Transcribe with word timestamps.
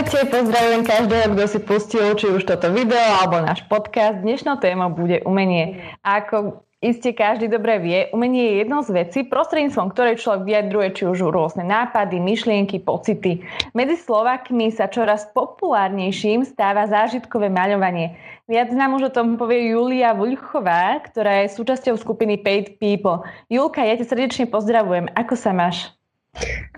Ahojte, 0.00 0.32
pozdravujem 0.32 0.82
každého, 0.88 1.26
kto 1.36 1.44
si 1.44 1.58
pustil 1.60 2.16
či 2.16 2.32
už 2.32 2.48
toto 2.48 2.72
video 2.72 2.96
alebo 3.20 3.36
náš 3.44 3.60
podcast. 3.68 4.24
Dnešnou 4.24 4.56
témou 4.56 4.88
bude 4.88 5.20
umenie. 5.28 5.76
Ako 6.00 6.64
iste 6.80 7.12
každý 7.12 7.52
dobre 7.52 7.76
vie, 7.84 8.08
umenie 8.16 8.48
je 8.48 8.54
jednou 8.64 8.80
z 8.80 8.96
vecí, 8.96 9.28
prostredníctvom 9.28 9.92
ktorej 9.92 10.16
človek 10.16 10.48
vyjadruje 10.48 10.88
či 10.96 11.02
už 11.04 11.28
rôzne 11.28 11.68
nápady, 11.68 12.16
myšlienky, 12.16 12.80
pocity. 12.80 13.44
Medzi 13.76 14.00
Slovakmi 14.00 14.72
sa 14.72 14.88
čoraz 14.88 15.28
populárnejším 15.36 16.48
stáva 16.48 16.88
zážitkové 16.88 17.52
maľovanie. 17.52 18.16
Viac 18.48 18.72
nám 18.72 18.96
už 18.96 19.12
o 19.12 19.14
tom 19.20 19.36
povie 19.36 19.76
Julia 19.76 20.16
Vulchová, 20.16 20.96
ktorá 21.12 21.44
je 21.44 21.52
súčasťou 21.52 22.00
skupiny 22.00 22.40
Paid 22.40 22.80
People. 22.80 23.20
Julka, 23.52 23.84
ja 23.84 24.00
ťa 24.00 24.16
srdečne 24.16 24.44
pozdravujem. 24.48 25.12
Ako 25.12 25.36
sa 25.36 25.52
máš? 25.52 25.92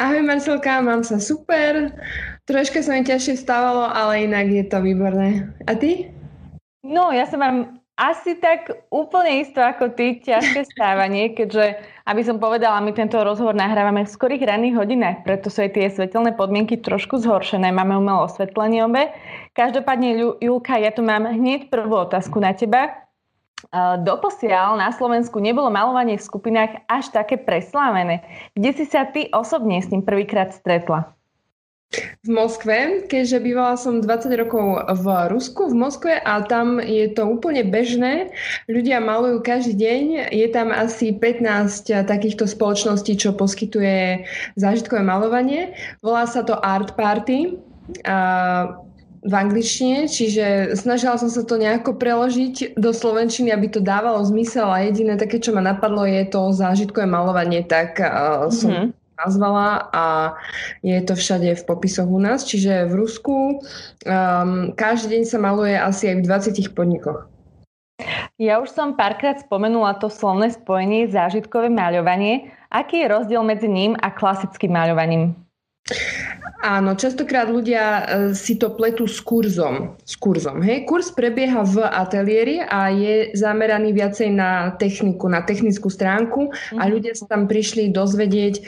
Ahoj 0.03 0.25
Marcelka, 0.25 0.83
mám 0.83 1.07
sa 1.07 1.23
super. 1.23 1.95
Troška 2.49 2.83
sa 2.83 2.99
mi 2.99 3.07
ťažšie 3.07 3.39
stávalo, 3.39 3.87
ale 3.87 4.27
inak 4.27 4.51
je 4.51 4.65
to 4.67 4.83
výborné. 4.83 5.53
A 5.69 5.79
ty? 5.79 6.11
No, 6.83 7.15
ja 7.15 7.29
sa 7.31 7.39
mám 7.39 7.79
asi 7.95 8.35
tak 8.41 8.73
úplne 8.91 9.47
isto 9.47 9.63
ako 9.63 9.95
ty, 9.95 10.19
ťažké 10.19 10.67
stávanie, 10.75 11.37
keďže, 11.39 11.79
aby 12.09 12.23
som 12.25 12.41
povedala, 12.43 12.83
my 12.83 12.91
tento 12.97 13.21
rozhovor 13.21 13.55
nahrávame 13.55 14.03
v 14.03 14.11
skorých 14.11 14.49
ranných 14.49 14.75
hodinách, 14.75 15.23
preto 15.23 15.53
sú 15.53 15.63
aj 15.63 15.77
tie 15.77 15.87
svetelné 15.93 16.35
podmienky 16.35 16.81
trošku 16.81 17.21
zhoršené, 17.23 17.71
máme 17.71 17.95
umelé 17.95 18.27
osvetlenie 18.27 18.83
obe. 18.83 19.13
Každopádne, 19.55 20.41
Julka, 20.41 20.81
ja 20.81 20.91
tu 20.91 21.05
mám 21.07 21.31
hneď 21.31 21.69
prvú 21.71 22.03
otázku 22.03 22.43
na 22.43 22.57
teba. 22.57 22.91
Doposiaľ 24.03 24.81
na 24.81 24.91
Slovensku 24.91 25.39
nebolo 25.39 25.71
malovanie 25.71 26.19
v 26.19 26.27
skupinách 26.27 26.83
až 26.91 27.15
také 27.15 27.39
preslávené. 27.39 28.27
Kde 28.59 28.71
si 28.75 28.85
sa 28.89 29.07
ty 29.07 29.31
osobne 29.31 29.79
s 29.79 29.93
ním 29.93 30.03
prvýkrát 30.03 30.51
stretla? 30.51 31.15
V 32.25 32.33
Moskve, 32.33 33.05
keďže 33.05 33.45
bývala 33.45 33.77
som 33.77 34.01
20 34.01 34.33
rokov 34.41 34.81
v 34.97 35.07
Rusku, 35.29 35.69
v 35.69 35.77
Moskve 35.77 36.17
a 36.25 36.41
tam 36.41 36.81
je 36.81 37.05
to 37.13 37.29
úplne 37.29 37.69
bežné. 37.69 38.33
Ľudia 38.65 38.97
malujú 39.05 39.45
každý 39.45 39.77
deň. 39.77 40.33
Je 40.33 40.49
tam 40.49 40.73
asi 40.73 41.13
15 41.13 42.09
takýchto 42.09 42.49
spoločností, 42.49 43.13
čo 43.21 43.37
poskytuje 43.37 44.25
zážitkové 44.57 45.05
malovanie. 45.05 45.77
Volá 46.01 46.25
sa 46.25 46.41
to 46.41 46.57
Art 46.65 46.97
Party. 46.97 47.61
A 48.09 48.73
v 49.23 49.35
angličtine, 49.39 50.11
čiže 50.11 50.75
snažila 50.75 51.15
som 51.15 51.31
sa 51.31 51.47
to 51.47 51.55
nejako 51.55 51.95
preložiť 51.95 52.75
do 52.75 52.91
slovenčiny, 52.91 53.55
aby 53.55 53.71
to 53.71 53.79
dávalo 53.79 54.19
zmysel 54.27 54.67
a 54.67 54.83
jediné 54.83 55.15
také, 55.15 55.39
čo 55.39 55.55
ma 55.55 55.63
napadlo, 55.63 56.03
je 56.03 56.27
to 56.27 56.51
zážitkové 56.51 57.07
malovanie, 57.07 57.63
tak 57.63 58.03
uh, 58.03 58.51
som 58.51 58.71
mm-hmm 58.71 59.03
nazvala 59.23 59.87
a 59.95 60.05
je 60.83 60.99
to 61.07 61.15
všade 61.15 61.55
v 61.55 61.63
popisoch 61.63 62.09
u 62.11 62.19
nás. 62.19 62.43
Čiže 62.43 62.91
v 62.91 62.93
Rusku 62.99 63.37
um, 63.63 64.75
každý 64.75 65.19
deň 65.19 65.25
sa 65.29 65.39
maluje 65.39 65.79
asi 65.79 66.11
aj 66.11 66.17
v 66.19 66.27
20 66.27 66.75
podnikoch. 66.75 67.31
Ja 68.43 68.59
už 68.59 68.75
som 68.75 68.99
párkrát 68.99 69.39
spomenula 69.39 69.95
to 70.03 70.11
slovné 70.11 70.51
spojenie 70.51 71.07
zážitkové 71.07 71.71
maľovanie. 71.71 72.51
Aký 72.67 73.07
je 73.07 73.13
rozdiel 73.13 73.47
medzi 73.47 73.71
ním 73.71 73.95
a 74.03 74.11
klasickým 74.11 74.75
maľovaním? 74.75 75.39
Áno, 76.63 76.95
častokrát 76.95 77.51
ľudia 77.51 77.83
e, 77.83 78.03
si 78.39 78.55
to 78.55 78.71
pletú 78.71 79.11
s 79.11 79.19
kurzom. 79.19 79.99
S 80.07 80.15
kurzom 80.15 80.63
hej? 80.63 80.87
Kurs 80.87 81.11
prebieha 81.11 81.67
v 81.67 81.83
ateliéri 81.83 82.63
a 82.63 82.87
je 82.87 83.35
zameraný 83.35 83.91
viacej 83.91 84.31
na 84.31 84.71
techniku, 84.79 85.27
na 85.27 85.43
technickú 85.43 85.91
stránku 85.91 86.55
a 86.79 86.87
mhm. 86.87 86.91
ľudia 86.95 87.19
sa 87.19 87.27
tam 87.27 87.51
prišli 87.51 87.91
dozvedieť 87.91 88.63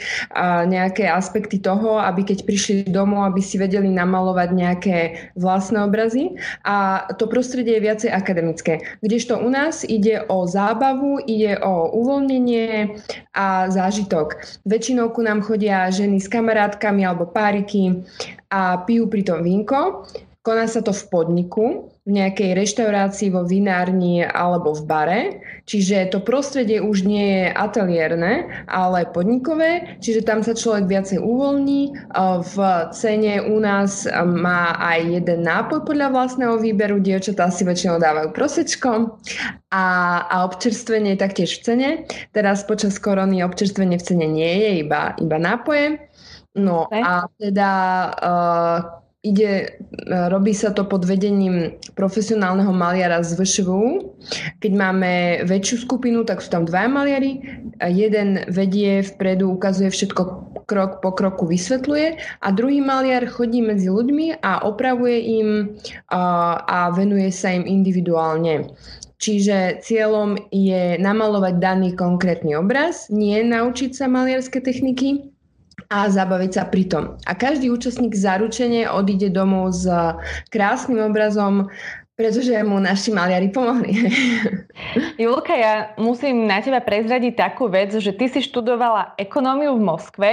nejaké 0.67 1.07
aspekty 1.07 1.55
toho, 1.55 2.03
aby 2.03 2.27
keď 2.27 2.43
prišli 2.43 2.91
domov, 2.91 3.31
aby 3.31 3.39
si 3.39 3.55
vedeli 3.55 3.87
namalovať 3.87 4.49
nejaké 4.51 4.97
vlastné 5.39 5.87
obrazy 5.87 6.35
a 6.67 7.07
to 7.15 7.31
prostredie 7.31 7.79
je 7.79 7.85
viacej 7.87 8.11
akademické. 8.11 8.83
Kdežto 8.99 9.39
u 9.39 9.47
nás 9.47 9.87
ide 9.87 10.19
o 10.27 10.43
zábavu, 10.43 11.23
ide 11.23 11.55
o 11.63 11.95
uvoľnenie 11.95 12.99
a 13.31 13.71
zážitok. 13.71 14.35
Väčšinou 14.67 15.15
ku 15.15 15.23
nám 15.23 15.39
chodia 15.47 15.87
ženy 15.87 16.19
s 16.19 16.27
kamarátkami 16.27 17.04
alebo 17.05 17.29
páriky 17.29 18.01
a 18.49 18.81
pijú 18.81 19.05
pritom 19.05 19.45
vínko. 19.45 20.09
Koná 20.45 20.69
sa 20.69 20.85
to 20.85 20.93
v 20.93 21.09
podniku, 21.09 21.89
v 22.05 22.21
nejakej 22.21 22.53
reštaurácii, 22.53 23.33
vo 23.33 23.49
vinárni 23.49 24.21
alebo 24.21 24.77
v 24.77 24.81
bare. 24.85 25.21
Čiže 25.65 26.13
to 26.13 26.21
prostredie 26.21 26.77
už 26.77 27.01
nie 27.01 27.25
je 27.25 27.45
ateliérne, 27.49 28.45
ale 28.69 29.09
podnikové, 29.09 29.97
čiže 30.05 30.21
tam 30.21 30.45
sa 30.45 30.53
človek 30.53 30.85
viacej 30.85 31.17
uvoľní. 31.17 32.13
V 32.45 32.55
cene 32.93 33.41
u 33.41 33.57
nás 33.57 34.05
má 34.21 34.77
aj 34.77 35.17
jeden 35.17 35.49
nápoj 35.49 35.81
podľa 35.81 36.13
vlastného 36.13 36.61
výberu, 36.61 37.01
dievčatá 37.01 37.49
si 37.49 37.65
väčšinou 37.65 37.97
dávajú 37.97 38.29
prosečko 38.29 39.17
a, 39.73 39.85
a 40.29 40.35
občerstvenie 40.45 41.17
je 41.17 41.23
taktiež 41.25 41.57
v 41.57 41.61
cene. 41.65 41.89
Teraz 42.37 42.61
počas 42.69 43.01
korony 43.01 43.41
občerstvenie 43.41 43.97
v 43.97 44.05
cene 44.05 44.29
nie 44.29 44.53
je, 44.61 44.85
iba, 44.85 45.17
iba 45.17 45.41
nápoje. 45.41 46.05
No 46.55 46.87
a 46.87 47.27
teda 47.35 47.71
uh, 48.15 48.77
ide, 49.27 49.75
uh, 50.07 50.31
robí 50.31 50.55
sa 50.55 50.71
to 50.71 50.87
pod 50.87 51.03
vedením 51.03 51.75
profesionálneho 51.99 52.71
maliara 52.71 53.19
z 53.19 53.35
VŠVU. 53.35 54.15
Keď 54.63 54.71
máme 54.71 55.43
väčšiu 55.43 55.83
skupinu, 55.83 56.23
tak 56.23 56.39
sú 56.39 56.55
tam 56.55 56.63
dva 56.63 56.87
maliari. 56.87 57.43
Jeden 57.83 58.47
vedie 58.47 59.03
vpredu, 59.03 59.51
ukazuje 59.59 59.91
všetko 59.91 60.21
krok 60.65 61.03
po 61.03 61.11
kroku, 61.11 61.45
vysvetľuje 61.45 62.39
a 62.41 62.47
druhý 62.55 62.79
maliar 62.81 63.27
chodí 63.27 63.61
medzi 63.61 63.91
ľuďmi 63.91 64.41
a 64.41 64.63
opravuje 64.63 65.43
im 65.43 65.49
uh, 65.75 66.55
a 66.63 66.89
venuje 66.95 67.29
sa 67.35 67.51
im 67.51 67.67
individuálne. 67.67 68.71
Čiže 69.15 69.79
cieľom 69.79 70.35
je 70.51 70.99
namalovať 70.99 71.55
daný 71.59 71.95
konkrétny 71.95 72.55
obraz, 72.59 73.07
nie 73.07 73.39
naučiť 73.47 73.95
sa 73.95 74.11
maliarské 74.11 74.59
techniky, 74.59 75.34
a 75.89 76.09
zabaviť 76.09 76.51
sa 76.51 76.63
pri 76.65 76.83
tom. 76.89 77.03
A 77.25 77.31
každý 77.37 77.69
účastník 77.69 78.15
zaručene 78.17 78.89
odíde 78.89 79.29
domov 79.29 79.75
s 79.75 79.85
krásnym 80.49 81.01
obrazom, 81.05 81.69
pretože 82.15 82.55
mu 82.63 82.79
naši 82.79 83.11
maliari 83.11 83.51
pomohli. 83.51 83.91
Julka, 85.21 85.51
ja 85.51 85.91
musím 85.99 86.47
na 86.47 86.63
teba 86.63 86.79
prezradiť 86.79 87.35
takú 87.35 87.67
vec, 87.67 87.91
že 87.91 88.15
ty 88.15 88.31
si 88.31 88.39
študovala 88.39 89.19
ekonómiu 89.19 89.75
v 89.75 89.83
Moskve, 89.83 90.29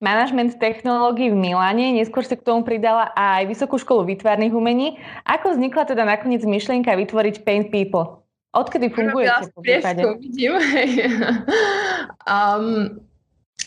manažment 0.00 0.56
technológií 0.56 1.32
v 1.32 1.36
Miláne, 1.36 1.92
neskôr 1.92 2.24
si 2.24 2.36
k 2.36 2.44
tomu 2.44 2.64
pridala 2.64 3.12
aj 3.16 3.48
Vysokú 3.48 3.76
školu 3.76 4.08
výtvarných 4.16 4.52
umení. 4.52 4.96
Ako 5.28 5.56
vznikla 5.56 5.88
teda 5.88 6.04
nakoniec 6.04 6.44
myšlienka 6.44 6.92
vytvoriť 6.92 7.44
Paint 7.44 7.68
People? 7.68 8.24
Odkedy 8.56 8.88
fungujete 8.88 9.52
po 9.52 9.60
um, 12.24 12.96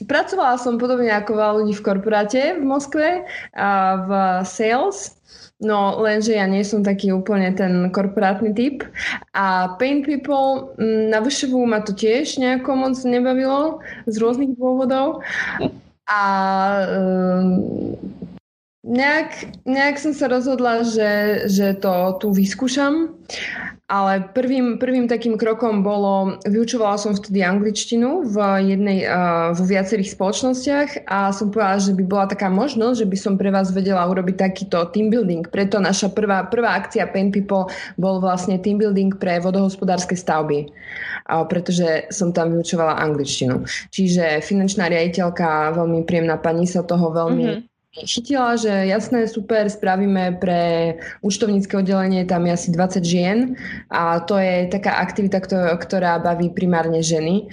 Pracovala 0.08 0.56
som 0.56 0.80
podobne 0.80 1.12
ako 1.12 1.32
veľa 1.36 1.54
ľudí 1.64 1.74
v 1.76 1.86
korporáte 1.86 2.42
v 2.56 2.64
Moskve 2.64 3.08
a 3.52 3.70
v 4.06 4.10
sales, 4.48 5.20
no 5.60 6.00
lenže 6.00 6.40
ja 6.40 6.48
nie 6.48 6.64
som 6.64 6.86
taký 6.86 7.12
úplne 7.12 7.52
ten 7.52 7.92
korporátny 7.92 8.56
typ. 8.56 8.88
A 9.36 9.76
Paint 9.76 10.08
People 10.08 10.72
mm, 10.80 11.12
na 11.12 11.20
VŠVU 11.20 11.68
ma 11.68 11.84
to 11.84 11.92
tiež 11.92 12.40
nejako 12.40 12.72
moc 12.80 12.96
nebavilo 13.04 13.84
z 14.08 14.16
rôznych 14.24 14.56
dôvodov. 14.56 15.20
A 16.08 16.24
um, 16.88 18.00
nejak, 18.88 19.52
nejak 19.68 20.00
som 20.00 20.16
sa 20.16 20.32
rozhodla, 20.32 20.88
že, 20.88 21.46
že 21.52 21.76
to 21.78 22.18
tu 22.24 22.32
vyskúšam 22.32 23.14
ale 23.90 24.30
prvým, 24.38 24.78
prvým 24.78 25.10
takým 25.10 25.34
krokom 25.34 25.82
bolo, 25.82 26.38
vyučovala 26.46 27.02
som 27.02 27.18
vtedy 27.18 27.42
angličtinu 27.42 28.22
v 28.30 28.38
jednej, 28.62 29.10
uh, 29.10 29.50
vo 29.58 29.66
viacerých 29.66 30.14
spoločnostiach 30.14 31.10
a 31.10 31.34
som 31.34 31.50
povedala, 31.50 31.82
že 31.82 31.98
by 31.98 32.04
bola 32.06 32.26
taká 32.30 32.54
možnosť, 32.54 32.96
že 33.02 33.10
by 33.10 33.18
som 33.18 33.34
pre 33.34 33.50
vás 33.50 33.74
vedela 33.74 34.06
urobiť 34.06 34.38
takýto 34.38 34.94
team 34.94 35.10
building. 35.10 35.50
Preto 35.50 35.82
naša 35.82 36.14
prvá, 36.14 36.46
prvá 36.46 36.78
akcia 36.78 37.10
Pain 37.10 37.34
People 37.34 37.66
bol 37.98 38.22
vlastne 38.22 38.62
team 38.62 38.78
building 38.78 39.18
pre 39.18 39.42
vodohospodárske 39.42 40.14
stavby, 40.14 40.70
uh, 40.70 41.50
pretože 41.50 42.14
som 42.14 42.30
tam 42.30 42.54
vyučovala 42.54 42.94
angličtinu. 43.02 43.66
Čiže 43.90 44.46
finančná 44.46 44.86
riaditeľka, 44.86 45.74
veľmi 45.74 46.06
príjemná 46.06 46.38
pani 46.38 46.70
sa 46.70 46.86
toho 46.86 47.10
veľmi 47.10 47.46
mm-hmm 47.50 47.69
chytila, 47.94 48.56
že 48.56 48.70
jasné, 48.70 49.26
super, 49.26 49.66
spravíme 49.66 50.38
pre 50.38 50.96
účtovnícke 51.26 51.74
oddelenie, 51.78 52.26
tam 52.26 52.46
je 52.46 52.52
asi 52.54 52.70
20 52.72 53.02
žien 53.02 53.38
a 53.90 54.22
to 54.22 54.38
je 54.38 54.70
taká 54.70 55.02
aktivita, 55.02 55.42
ktorá 55.78 56.22
baví 56.22 56.54
primárne 56.54 57.02
ženy. 57.02 57.50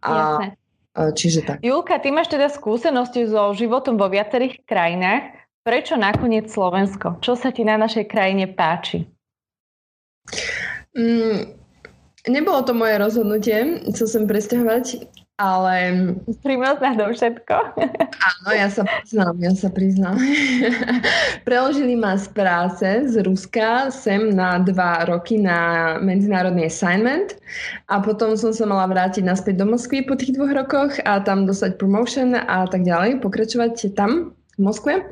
A, 0.00 0.10
jasné. 0.10 0.46
Čiže 0.94 1.40
tak. 1.42 1.58
Julka, 1.58 1.98
ty 1.98 2.14
máš 2.14 2.30
teda 2.30 2.46
skúsenosti 2.46 3.26
so 3.26 3.50
životom 3.50 3.98
vo 3.98 4.06
viacerých 4.06 4.62
krajinách. 4.62 5.42
Prečo 5.66 5.98
nakoniec 5.98 6.46
Slovensko? 6.46 7.18
Čo 7.18 7.34
sa 7.34 7.50
ti 7.50 7.66
na 7.66 7.74
našej 7.74 8.06
krajine 8.06 8.46
páči? 8.46 9.02
Mm, 10.94 11.50
nebolo 12.30 12.62
to 12.62 12.78
moje 12.78 12.94
rozhodnutie, 12.94 13.82
chcel 13.90 14.06
sem 14.06 14.24
presťahovať. 14.30 15.10
Ale... 15.34 15.74
Prímozná 16.46 16.94
do 16.94 17.10
všetko. 17.10 17.54
Áno, 18.22 18.48
ja 18.54 18.70
sa 18.70 18.86
priznám, 18.86 19.34
ja 19.42 19.52
sa 19.56 19.68
priznám. 19.72 20.16
Preložili 21.48 21.98
ma 21.98 22.14
z 22.14 22.26
práce 22.30 22.86
z 23.10 23.14
Ruska 23.26 23.90
sem 23.90 24.30
na 24.30 24.62
dva 24.62 25.02
roky 25.10 25.42
na 25.42 25.94
medzinárodný 25.98 26.70
assignment 26.70 27.34
a 27.90 27.98
potom 27.98 28.38
som 28.38 28.54
sa 28.54 28.62
mala 28.68 28.86
vrátiť 28.86 29.26
naspäť 29.26 29.64
do 29.64 29.66
Moskvy 29.74 30.06
po 30.06 30.14
tých 30.14 30.38
dvoch 30.38 30.54
rokoch 30.54 30.92
a 31.02 31.18
tam 31.18 31.50
dostať 31.50 31.82
promotion 31.82 32.38
a 32.38 32.70
tak 32.70 32.86
ďalej, 32.86 33.18
pokračovať 33.18 33.96
tam 33.98 34.38
v 34.54 34.58
Moskve. 34.62 35.02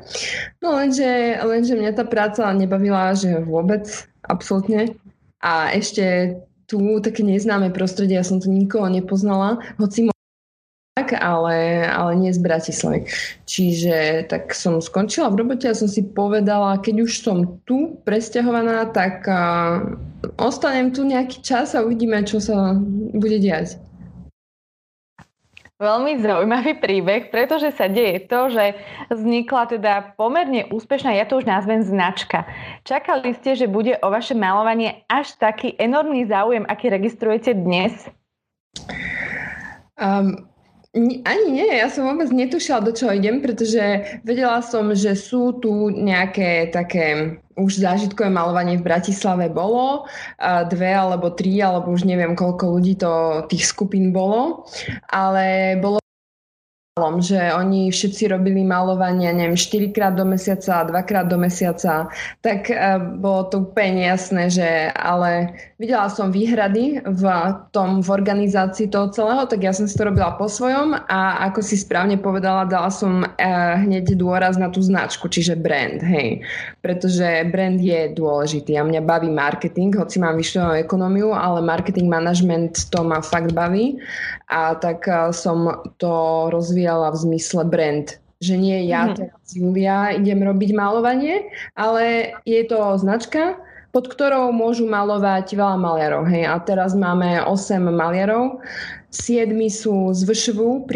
No 0.63 0.79
lenže, 0.79 1.35
lenže 1.43 1.75
mňa 1.75 1.91
tá 1.99 2.07
práca 2.07 2.47
nebavila, 2.55 3.11
že 3.11 3.43
vôbec, 3.43 4.07
absolútne. 4.23 4.95
A 5.43 5.75
ešte 5.75 6.39
tu 6.63 6.79
také 7.03 7.21
neznáme 7.27 7.75
prostredie, 7.75 8.15
ja 8.15 8.23
som 8.23 8.39
tu 8.39 8.47
nikoho 8.47 8.87
nepoznala, 8.87 9.59
hoci 9.75 10.12
tak, 10.93 11.17
ale, 11.17 11.89
ale 11.89 12.11
nie 12.21 12.29
z 12.29 12.37
Bratislavy. 12.37 13.09
Čiže 13.49 14.29
tak 14.29 14.53
som 14.53 14.77
skončila 14.77 15.33
v 15.33 15.41
robote 15.41 15.65
a 15.65 15.73
som 15.73 15.89
si 15.89 16.05
povedala, 16.05 16.77
keď 16.77 16.95
už 17.09 17.11
som 17.17 17.57
tu 17.65 17.97
presťahovaná, 18.05 18.93
tak 18.93 19.25
uh, 19.25 19.97
ostanem 20.37 20.93
tu 20.93 21.01
nejaký 21.01 21.41
čas 21.41 21.73
a 21.73 21.81
uvidíme, 21.81 22.21
čo 22.21 22.37
sa 22.37 22.77
bude 23.17 23.41
diať. 23.41 23.81
Veľmi 25.81 26.21
zaujímavý 26.21 26.77
príbeh, 26.77 27.33
pretože 27.33 27.73
sa 27.73 27.89
deje 27.89 28.29
to, 28.29 28.53
že 28.53 28.77
vznikla 29.09 29.73
teda 29.73 29.93
pomerne 30.13 30.69
úspešná, 30.69 31.17
ja 31.17 31.25
to 31.25 31.41
už 31.41 31.49
nazvem 31.49 31.81
značka. 31.81 32.45
Čakali 32.85 33.33
ste, 33.41 33.57
že 33.57 33.65
bude 33.65 33.97
o 33.99 34.07
vaše 34.13 34.37
malovanie 34.37 35.03
až 35.09 35.33
taký 35.41 35.73
enormný 35.81 36.29
záujem, 36.29 36.63
aký 36.69 36.93
registrujete 36.93 37.57
dnes? 37.57 37.91
Um, 39.97 40.52
ani 41.01 41.47
nie, 41.49 41.65
ja 41.73 41.89
som 41.89 42.05
vôbec 42.05 42.29
netušila, 42.29 42.85
do 42.85 42.93
čoho 42.93 43.17
idem, 43.17 43.41
pretože 43.41 43.81
vedela 44.21 44.61
som, 44.61 44.93
že 44.93 45.17
sú 45.17 45.57
tu 45.57 45.89
nejaké 45.89 46.69
také 46.69 47.37
už 47.57 47.81
zážitkové 47.81 48.29
malovanie 48.29 48.77
v 48.77 48.85
Bratislave 48.85 49.49
bolo, 49.49 50.05
dve 50.69 50.93
alebo 50.93 51.33
tri, 51.33 51.57
alebo 51.65 51.93
už 51.93 52.05
neviem, 52.05 52.37
koľko 52.37 52.77
ľudí 52.77 52.93
to 52.97 53.45
tých 53.49 53.65
skupín 53.65 54.13
bolo, 54.13 54.69
ale 55.09 55.77
bolo 55.81 55.97
že 57.17 57.49
oni 57.57 57.89
všetci 57.89 58.29
robili 58.29 58.61
malovanie, 58.61 59.33
neviem, 59.33 59.57
4 59.57 59.89
krát 59.97 60.13
do 60.13 60.29
mesiaca, 60.29 60.85
2 60.85 60.93
krát 61.09 61.25
do 61.25 61.41
mesiaca, 61.41 62.05
tak 62.45 62.69
uh, 62.69 63.01
bolo 63.17 63.49
to 63.49 63.65
úplne 63.65 64.05
jasné, 64.05 64.53
že 64.53 64.69
ale 64.93 65.57
videla 65.83 66.07
som 66.07 66.31
výhrady 66.31 67.03
v 67.03 67.23
tom, 67.75 67.99
v 67.99 68.07
organizácii 68.07 68.87
toho 68.87 69.11
celého, 69.11 69.43
tak 69.43 69.67
ja 69.67 69.75
som 69.75 69.83
si 69.83 69.99
to 69.99 70.07
robila 70.07 70.39
po 70.39 70.47
svojom 70.47 70.95
a 70.95 71.43
ako 71.51 71.59
si 71.59 71.75
správne 71.75 72.15
povedala, 72.15 72.63
dala 72.63 72.87
som 72.87 73.27
uh, 73.27 73.75
hneď 73.83 74.15
dôraz 74.15 74.55
na 74.55 74.71
tú 74.71 74.79
značku, 74.79 75.27
čiže 75.27 75.59
brand, 75.59 75.99
hej. 75.99 76.39
Pretože 76.79 77.51
brand 77.51 77.75
je 77.83 78.15
dôležitý 78.15 78.79
a 78.79 78.87
mňa 78.87 79.03
baví 79.03 79.27
marketing, 79.27 79.91
hoci 79.99 80.23
mám 80.23 80.39
vyššenú 80.39 80.79
ekonómiu, 80.87 81.35
ale 81.35 81.59
marketing 81.59 82.07
management 82.07 82.87
to 82.87 83.03
ma 83.03 83.19
fakt 83.19 83.51
baví 83.51 83.99
a 84.47 84.79
tak 84.79 85.03
uh, 85.11 85.35
som 85.35 85.83
to 85.99 86.47
rozvíjala 86.47 87.11
v 87.11 87.27
zmysle 87.27 87.67
brand. 87.67 88.15
Že 88.39 88.55
nie 88.55 88.87
ja 88.87 89.11
mm. 89.11 89.15
teraz, 89.19 89.43
Julia, 89.51 90.15
idem 90.15 90.47
robiť 90.47 90.71
malovanie, 90.71 91.43
ale 91.75 92.35
je 92.47 92.63
to 92.67 92.95
značka, 92.99 93.59
pod 93.93 94.09
ktorou 94.09 94.49
môžu 94.49 94.89
malovať 94.89 95.53
veľa 95.53 95.77
maliarov. 95.77 96.25
Hej. 96.25 96.49
A 96.49 96.57
teraz 96.59 96.97
máme 96.97 97.45
8 97.45 97.77
maliarov, 97.93 98.59
7 99.13 99.53
sú 99.69 100.09
z 100.11 100.25
VŠVu, 100.25 100.89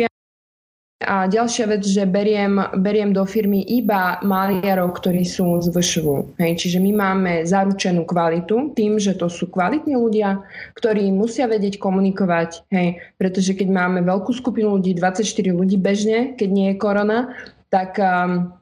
a 1.07 1.29
ďalšia 1.29 1.69
vec, 1.69 1.85
že 1.85 2.09
beriem, 2.09 2.57
beriem 2.81 3.13
do 3.13 3.21
firmy 3.21 3.61
iba 3.63 4.17
maliarov, 4.25 4.97
ktorí 4.97 5.23
sú 5.23 5.61
z 5.61 5.69
VŠVu. 5.69 6.35
Hej, 6.41 6.65
čiže 6.65 6.81
my 6.81 6.91
máme 6.91 7.33
zaručenú 7.45 8.01
kvalitu 8.03 8.73
tým, 8.73 8.97
že 8.97 9.13
to 9.13 9.29
sú 9.29 9.47
kvalitní 9.47 9.93
ľudia, 9.93 10.41
ktorí 10.73 11.07
musia 11.13 11.45
vedieť 11.45 11.77
komunikovať. 11.77 12.65
Hej, 12.73 12.99
pretože 13.15 13.53
keď 13.53 13.71
máme 13.71 13.99
veľkú 14.03 14.35
skupinu 14.35 14.81
ľudí, 14.81 14.97
24 14.97 15.23
ľudí 15.53 15.77
bežne, 15.77 16.33
keď 16.33 16.49
nie 16.49 16.67
je 16.73 16.81
korona, 16.81 17.31
tak 17.69 18.01
um, 18.01 18.57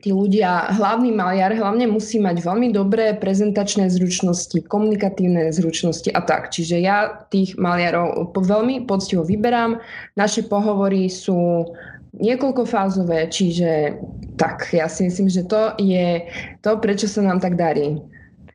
tí 0.00 0.14
ľudia, 0.14 0.70
hlavný 0.76 1.10
maliar 1.10 1.50
hlavne 1.50 1.90
musí 1.90 2.22
mať 2.22 2.40
veľmi 2.40 2.70
dobré 2.70 3.18
prezentačné 3.18 3.90
zručnosti, 3.90 4.56
komunikatívne 4.70 5.50
zručnosti 5.50 6.08
a 6.14 6.20
tak. 6.22 6.54
Čiže 6.54 6.76
ja 6.78 7.26
tých 7.28 7.58
maliarov 7.58 8.32
veľmi 8.32 8.86
poctivo 8.86 9.26
vyberám. 9.26 9.82
Naše 10.14 10.46
pohovory 10.46 11.10
sú 11.10 11.68
niekoľkofázové, 12.16 13.30
čiže 13.30 13.98
tak, 14.34 14.66
ja 14.74 14.90
si 14.90 15.06
myslím, 15.06 15.30
že 15.30 15.46
to 15.46 15.74
je 15.78 16.26
to, 16.64 16.78
prečo 16.78 17.06
sa 17.06 17.22
nám 17.22 17.38
tak 17.38 17.54
darí. 17.54 18.00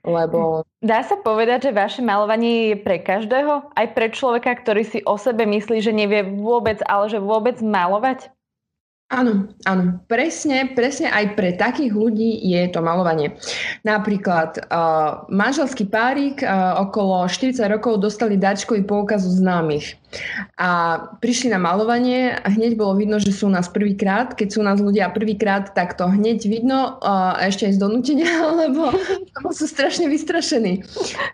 Lebo... 0.05 0.61
Dá 0.85 1.01
sa 1.01 1.17
povedať, 1.17 1.69
že 1.69 1.71
vaše 1.73 2.01
malovanie 2.05 2.73
je 2.73 2.77
pre 2.77 3.01
každého? 3.01 3.73
Aj 3.73 3.87
pre 3.89 4.13
človeka, 4.13 4.53
ktorý 4.53 4.85
si 4.85 4.99
o 5.01 5.17
sebe 5.17 5.49
myslí, 5.49 5.81
že 5.81 5.89
nevie 5.89 6.21
vôbec, 6.21 6.77
ale 6.85 7.09
že 7.09 7.17
vôbec 7.17 7.57
malovať? 7.57 8.29
Áno, 9.05 9.53
áno. 9.69 10.01
Presne, 10.09 10.73
presne 10.73 11.13
aj 11.13 11.37
pre 11.37 11.53
takých 11.53 11.93
ľudí 11.93 12.41
je 12.41 12.57
to 12.73 12.81
malovanie. 12.81 13.37
Napríklad 13.85 14.57
uh, 14.65 15.29
manželský 15.29 15.85
párik 15.85 16.41
uh, 16.41 16.81
okolo 16.81 17.29
40 17.29 17.61
rokov 17.69 18.01
dostali 18.01 18.33
dačkový 18.33 18.81
poukaz 18.81 19.21
známych. 19.21 19.93
A 20.55 20.97
prišli 21.19 21.51
na 21.51 21.59
malovanie 21.59 22.35
a 22.35 22.47
hneď 22.47 22.79
bolo 22.79 22.95
vidno, 22.95 23.19
že 23.19 23.35
sú 23.35 23.51
nás 23.51 23.67
prvýkrát. 23.67 24.33
Keď 24.33 24.47
sú 24.55 24.59
nás 24.63 24.79
ľudia 24.79 25.11
prvýkrát, 25.11 25.75
tak 25.75 25.99
to 25.99 26.07
hneď 26.07 26.47
vidno 26.47 26.99
a 27.03 27.39
ešte 27.43 27.67
aj 27.67 27.73
z 27.75 27.79
donútenia, 27.81 28.31
lebo 28.61 28.93
sú 29.51 29.65
strašne 29.67 30.07
vystrašení. 30.11 30.83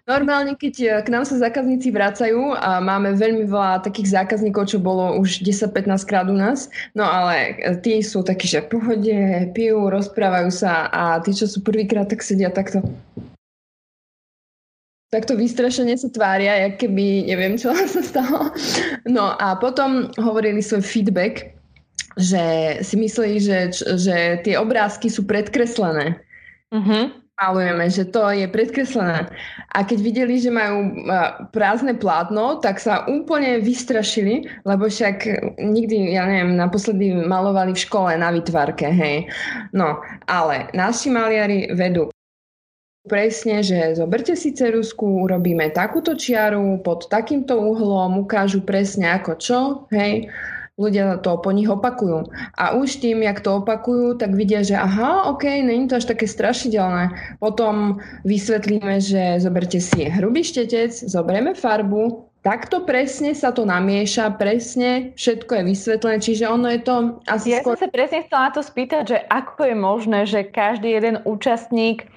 Normálne, 0.05 0.57
keď 0.57 0.73
uh, 0.81 0.89
k 1.05 1.07
nám 1.13 1.23
sa 1.25 1.37
zákazníci 1.37 1.93
vracajú 1.93 2.57
a 2.57 2.81
máme 2.81 3.13
veľmi 3.17 3.45
veľa 3.45 3.85
takých 3.85 4.13
zákazníkov, 4.13 4.71
čo 4.71 4.77
bolo 4.81 5.17
už 5.21 5.41
10-15 5.45 6.09
krát 6.09 6.27
u 6.29 6.37
nás, 6.37 6.69
no 6.97 7.05
ale 7.05 7.57
tí 7.81 8.01
sú 8.01 8.21
takí, 8.21 8.45
že 8.45 8.65
pohode, 8.65 9.49
pijú, 9.53 9.89
rozprávajú 9.89 10.49
sa 10.53 10.87
a 10.89 11.03
tí, 11.21 11.33
čo 11.33 11.45
sú 11.45 11.61
prvýkrát, 11.61 12.09
tak 12.09 12.25
sedia 12.25 12.49
takto 12.53 12.81
takto 15.11 15.35
vystrašene 15.35 15.93
sa 15.99 16.07
tvária, 16.07 16.65
jak 16.67 16.87
keby 16.87 17.27
neviem, 17.27 17.59
čo 17.59 17.75
sa 17.93 18.01
stalo. 18.01 18.55
No 19.05 19.35
a 19.35 19.59
potom 19.59 20.09
hovorili 20.17 20.63
svoj 20.63 20.81
feedback, 20.81 21.53
že 22.15 22.79
si 22.83 22.95
mysleli, 22.95 23.39
že, 23.39 23.71
že 23.75 24.39
tie 24.43 24.55
obrázky 24.55 25.11
sú 25.11 25.27
predkreslené. 25.27 26.19
Uh-huh 26.71 27.21
malujeme, 27.41 27.89
že 27.89 28.05
to 28.05 28.29
je 28.29 28.45
predkreslené. 28.45 29.25
A 29.73 29.81
keď 29.81 29.99
videli, 30.05 30.37
že 30.37 30.53
majú 30.53 30.93
prázdne 31.49 31.97
plátno, 31.97 32.61
tak 32.61 32.77
sa 32.77 33.09
úplne 33.09 33.57
vystrašili, 33.57 34.45
lebo 34.61 34.85
však 34.85 35.25
nikdy, 35.57 36.13
ja 36.13 36.29
neviem, 36.29 36.53
naposledy 36.53 37.17
malovali 37.25 37.73
v 37.73 37.81
škole 37.81 38.13
na 38.13 38.29
vytvarke, 38.29 38.85
hej. 38.93 39.25
No, 39.73 40.05
ale 40.29 40.69
naši 40.77 41.09
maliari 41.09 41.73
vedú 41.73 42.13
presne, 43.05 43.65
že 43.65 43.97
zoberte 43.97 44.37
si 44.37 44.53
cerusku, 44.53 45.25
urobíme 45.25 45.73
takúto 45.73 46.13
čiaru 46.13 46.79
pod 46.85 47.09
takýmto 47.09 47.57
uhlom, 47.57 48.21
ukážu 48.21 48.61
presne 48.61 49.11
ako 49.17 49.31
čo, 49.41 49.59
hej 49.89 50.29
ľudia 50.79 51.21
to 51.21 51.37
po 51.37 51.53
nich 51.53 51.69
opakujú. 51.69 52.25
A 52.57 52.73
už 52.73 53.05
tým, 53.05 53.21
jak 53.21 53.45
to 53.45 53.61
opakujú, 53.61 54.17
tak 54.17 54.33
vidia, 54.33 54.65
že 54.65 54.73
aha, 54.73 55.29
ok, 55.29 55.61
není 55.61 55.85
to 55.85 56.01
až 56.01 56.09
také 56.09 56.25
strašidelné. 56.25 57.37
Potom 57.37 58.01
vysvetlíme, 58.25 58.97
že 58.97 59.37
zoberte 59.37 59.77
si 59.77 60.09
hrubý 60.09 60.41
štetec, 60.41 60.89
zoberieme 60.89 61.53
farbu, 61.53 62.31
Takto 62.41 62.89
presne 62.89 63.37
sa 63.37 63.53
to 63.53 63.69
namieša, 63.69 64.33
presne 64.41 65.13
všetko 65.13 65.61
je 65.61 65.63
vysvetlené, 65.77 66.17
čiže 66.17 66.49
ono 66.49 66.73
je 66.73 66.81
to 66.81 66.95
asi 67.29 67.53
Ja 67.53 67.61
skôr... 67.61 67.77
som 67.77 67.85
sa 67.85 67.93
presne 67.93 68.25
chcela 68.25 68.49
na 68.49 68.51
to 68.57 68.65
spýtať, 68.65 69.03
že 69.05 69.17
ako 69.29 69.61
je 69.61 69.75
možné, 69.77 70.19
že 70.25 70.49
každý 70.49 70.89
jeden 70.89 71.21
účastník 71.21 72.09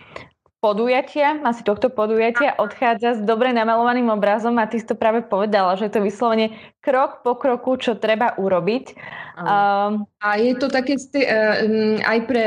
podujatia, 0.64 1.44
asi 1.44 1.61
tohto 1.61 1.92
podujatia 1.92 2.56
odchádza 2.56 3.21
s 3.21 3.21
dobre 3.21 3.52
namalovaným 3.52 4.09
obrazom 4.09 4.56
a 4.56 4.64
ty 4.64 4.80
si 4.80 4.88
to 4.88 4.97
práve 4.97 5.21
povedala, 5.21 5.76
že 5.76 5.92
je 5.92 5.92
to 5.92 6.00
vyslovene 6.00 6.56
krok 6.80 7.21
po 7.21 7.37
kroku, 7.37 7.76
čo 7.76 8.00
treba 8.00 8.33
urobiť. 8.40 8.97
Um, 9.37 10.09
a 10.25 10.40
je 10.40 10.56
to 10.56 10.73
také 10.73 10.97
uh, 10.97 12.00
aj 12.00 12.18
pre 12.25 12.44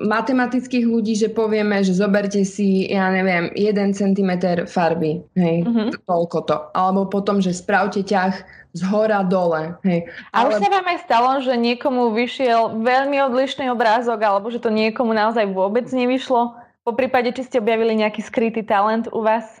matematických 0.00 0.88
ľudí, 0.88 1.12
že 1.12 1.28
povieme, 1.28 1.84
že 1.84 1.92
zoberte 1.92 2.40
si, 2.48 2.88
ja 2.88 3.12
neviem, 3.12 3.52
1 3.52 3.92
cm 3.92 4.30
farby, 4.64 5.20
hej, 5.36 5.68
uh-huh. 5.68 5.92
toľko 6.08 6.38
to. 6.48 6.56
Alebo 6.72 7.04
potom, 7.04 7.44
že 7.44 7.52
spravte 7.52 8.00
ťah 8.00 8.32
z 8.72 8.80
hora 8.88 9.20
dole. 9.26 9.76
Hej. 9.84 10.08
A 10.32 10.46
Ale... 10.46 10.56
už 10.56 10.64
sa 10.64 10.68
vám 10.72 10.86
aj 10.88 10.98
stalo, 11.04 11.30
že 11.44 11.52
niekomu 11.52 12.16
vyšiel 12.16 12.80
veľmi 12.80 13.20
odlišný 13.28 13.68
obrázok, 13.68 14.24
alebo 14.24 14.48
že 14.48 14.62
to 14.62 14.72
niekomu 14.72 15.12
naozaj 15.12 15.44
vôbec 15.52 15.84
nevyšlo? 15.92 16.67
Po 16.88 16.96
prípade, 16.96 17.36
či 17.36 17.44
ste 17.44 17.60
objavili 17.60 18.00
nejaký 18.00 18.24
skrytý 18.24 18.64
talent 18.64 19.12
u 19.12 19.20
vás? 19.20 19.60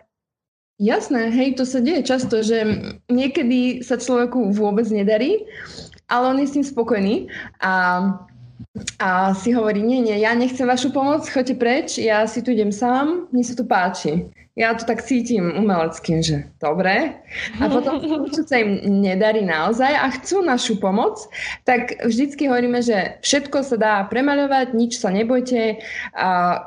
Jasné, 0.80 1.28
hej, 1.28 1.60
to 1.60 1.68
sa 1.68 1.84
deje 1.84 2.00
často, 2.00 2.40
že 2.40 2.64
niekedy 3.12 3.84
sa 3.84 4.00
človeku 4.00 4.48
vôbec 4.56 4.88
nedarí, 4.88 5.44
ale 6.08 6.24
on 6.32 6.40
je 6.40 6.48
s 6.48 6.56
tým 6.56 6.64
spokojný 6.64 7.28
a, 7.60 8.00
a 8.96 9.36
si 9.36 9.52
hovorí, 9.52 9.84
nie, 9.84 10.00
nie, 10.00 10.16
ja 10.24 10.32
nechcem 10.32 10.64
vašu 10.64 10.88
pomoc, 10.88 11.28
choďte 11.28 11.60
preč, 11.60 12.00
ja 12.00 12.24
si 12.24 12.40
tu 12.40 12.56
idem 12.56 12.72
sám, 12.72 13.28
mne 13.28 13.44
sa 13.44 13.52
tu 13.52 13.68
páči. 13.68 14.24
Ja 14.56 14.72
to 14.72 14.88
tak 14.88 15.04
cítim 15.04 15.52
umeleckým, 15.52 16.24
že 16.24 16.48
dobre. 16.64 17.12
A 17.60 17.68
potom, 17.68 18.00
čo 18.32 18.42
sa 18.48 18.56
im 18.56 19.04
nedarí 19.04 19.44
naozaj 19.44 19.92
a 19.92 20.08
chcú 20.16 20.40
našu 20.40 20.80
pomoc, 20.80 21.28
tak 21.68 21.92
vždycky 22.08 22.48
hovoríme, 22.48 22.80
že 22.80 23.20
všetko 23.20 23.68
sa 23.68 23.76
dá 23.76 23.94
premaľovať, 24.08 24.72
nič 24.72 24.96
sa 24.96 25.12
nebojte. 25.12 25.78
A 26.16 26.58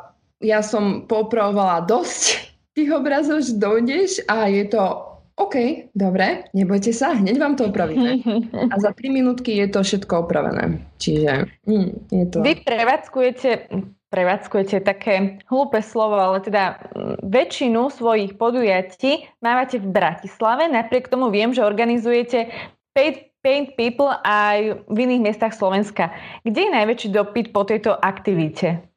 ja 0.42 0.66
som 0.66 1.06
popravovala 1.06 1.86
dosť 1.86 2.26
tých 2.78 2.90
obrazov, 2.92 3.46
že 3.46 3.58
dojdeš 3.58 4.26
a 4.28 4.50
je 4.50 4.66
to 4.68 5.12
OK, 5.42 5.90
dobre, 5.98 6.46
nebojte 6.54 6.94
sa, 6.94 7.18
hneď 7.18 7.42
vám 7.42 7.56
to 7.58 7.72
opravíme. 7.72 8.22
A 8.74 8.76
za 8.78 8.94
3 8.94 9.10
minútky 9.10 9.58
je 9.58 9.74
to 9.74 9.82
všetko 9.82 10.30
opravené. 10.30 10.86
Čiže 11.02 11.50
mm, 11.66 11.90
je 12.14 12.26
to... 12.30 12.38
Vy 12.46 12.62
prevádzkujete, 12.62 13.74
prevádzkujete 14.14 14.78
také 14.86 15.42
hlúpe 15.50 15.82
slovo, 15.82 16.20
ale 16.20 16.46
teda 16.46 16.78
väčšinu 17.26 17.90
svojich 17.90 18.38
podujatí 18.38 19.26
mávate 19.42 19.82
v 19.82 19.88
Bratislave. 19.90 20.70
Napriek 20.70 21.10
tomu 21.10 21.34
viem, 21.34 21.56
že 21.56 21.66
organizujete 21.66 22.52
Paid, 22.94 23.32
Paint 23.42 23.74
People 23.74 24.14
aj 24.22 24.84
v 24.86 24.98
iných 25.10 25.26
miestach 25.32 25.58
Slovenska. 25.58 26.14
Kde 26.46 26.70
je 26.70 26.76
najväčší 26.76 27.10
dopyt 27.10 27.50
po 27.50 27.66
tejto 27.66 27.98
aktivite? 27.98 28.91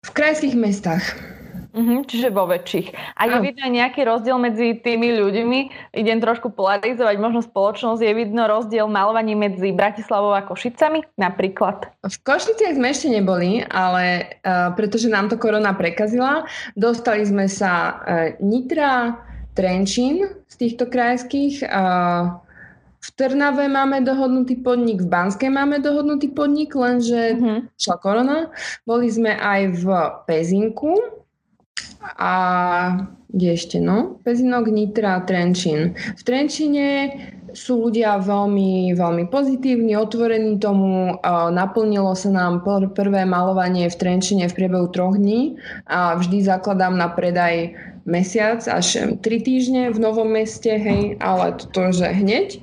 V 0.00 0.10
krajských 0.12 0.54
mestách. 0.54 1.04
Uh-huh, 1.70 2.02
čiže 2.02 2.34
vo 2.34 2.50
väčších. 2.50 3.14
A 3.14 3.30
je 3.30 3.36
ah. 3.38 3.42
vidno 3.42 3.62
nejaký 3.70 4.02
rozdiel 4.02 4.34
medzi 4.42 4.74
tými 4.82 5.14
ľuďmi? 5.14 5.60
Idem 5.94 6.18
trošku 6.18 6.50
polarizovať 6.50 7.14
možno 7.22 7.46
spoločnosť. 7.46 8.02
Je 8.02 8.18
vidno 8.18 8.50
rozdiel 8.50 8.90
malovaní 8.90 9.38
medzi 9.38 9.70
Bratislavou 9.70 10.34
a 10.34 10.42
Košicami 10.42 11.06
napríklad? 11.14 11.86
V 12.02 12.16
Košiciach 12.26 12.74
sme 12.74 12.90
ešte 12.90 13.14
neboli, 13.14 13.62
ale 13.70 14.34
uh, 14.42 14.74
pretože 14.74 15.06
nám 15.06 15.30
to 15.30 15.38
korona 15.38 15.70
prekazila, 15.70 16.42
dostali 16.74 17.22
sme 17.22 17.46
sa 17.46 18.02
uh, 18.02 18.34
Nitra, 18.42 19.14
Trenčín 19.54 20.26
z 20.50 20.54
týchto 20.58 20.90
krajských. 20.90 21.70
Uh, 21.70 22.34
v 23.00 23.08
Trnave 23.16 23.64
máme 23.72 24.04
dohodnutý 24.04 24.60
podnik, 24.60 25.00
v 25.00 25.08
Banskej 25.08 25.48
máme 25.48 25.80
dohodnutý 25.80 26.28
podnik, 26.36 26.76
lenže 26.76 27.36
uh-huh. 27.36 27.58
šla 27.80 27.96
korona. 27.96 28.38
Boli 28.84 29.08
sme 29.08 29.32
aj 29.32 29.60
v 29.80 29.84
Pezinku, 30.28 31.20
a 32.16 32.32
kde 33.30 33.48
ešte, 33.54 33.78
no? 33.78 34.18
Pezinok, 34.24 34.72
Nitra, 34.72 35.22
Trenčín. 35.22 35.94
V 35.94 36.22
Trenčine 36.24 36.88
sú 37.50 37.82
ľudia 37.82 38.18
veľmi, 38.22 38.94
veľmi 38.94 39.24
pozitívni, 39.28 39.94
otvorení 39.98 40.58
tomu. 40.58 41.18
Naplnilo 41.50 42.14
sa 42.16 42.30
nám 42.30 42.64
prvé 42.94 43.22
malovanie 43.26 43.90
v 43.90 43.98
Trenčine 43.98 44.48
v 44.48 44.56
priebehu 44.56 44.88
troch 44.90 45.18
dní 45.18 45.60
a 45.86 46.16
vždy 46.16 46.42
zakladám 46.46 46.94
na 46.96 47.10
predaj 47.10 47.74
mesiac 48.04 48.60
až 48.68 49.16
tri 49.20 49.40
týždne 49.40 49.90
v 49.90 49.98
novom 49.98 50.28
meste, 50.28 50.70
hej, 50.70 51.16
ale 51.20 51.56
toto, 51.56 51.92
že 51.92 52.08
hneď. 52.10 52.60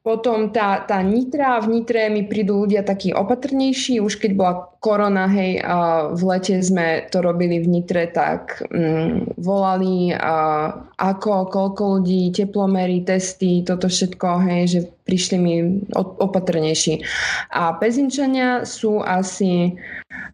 Potom 0.00 0.48
tá, 0.48 0.80
tá 0.88 1.04
Nitra, 1.04 1.60
v 1.60 1.76
Nitre 1.76 2.08
mi 2.08 2.24
prídu 2.24 2.64
ľudia 2.64 2.80
takí 2.80 3.12
opatrnejší, 3.12 4.00
už 4.00 4.16
keď 4.16 4.30
bola 4.32 4.54
korona, 4.80 5.28
hej, 5.28 5.60
a 5.60 6.08
v 6.16 6.22
lete 6.24 6.56
sme 6.64 7.04
to 7.12 7.20
robili 7.20 7.60
v 7.60 7.68
Nitre, 7.68 8.08
tak 8.08 8.64
mm, 8.72 9.36
volali 9.36 10.16
a 10.16 10.72
ako, 10.96 11.52
koľko 11.52 12.00
ľudí, 12.00 12.32
teplomery, 12.32 13.04
testy, 13.04 13.60
toto 13.60 13.92
všetko, 13.92 14.28
hej, 14.48 14.62
že 14.72 14.80
prišli 15.04 15.36
mi 15.36 15.84
opatrnejší. 15.92 17.04
A 17.52 17.76
Pezinčania 17.76 18.64
sú 18.64 19.04
asi 19.04 19.76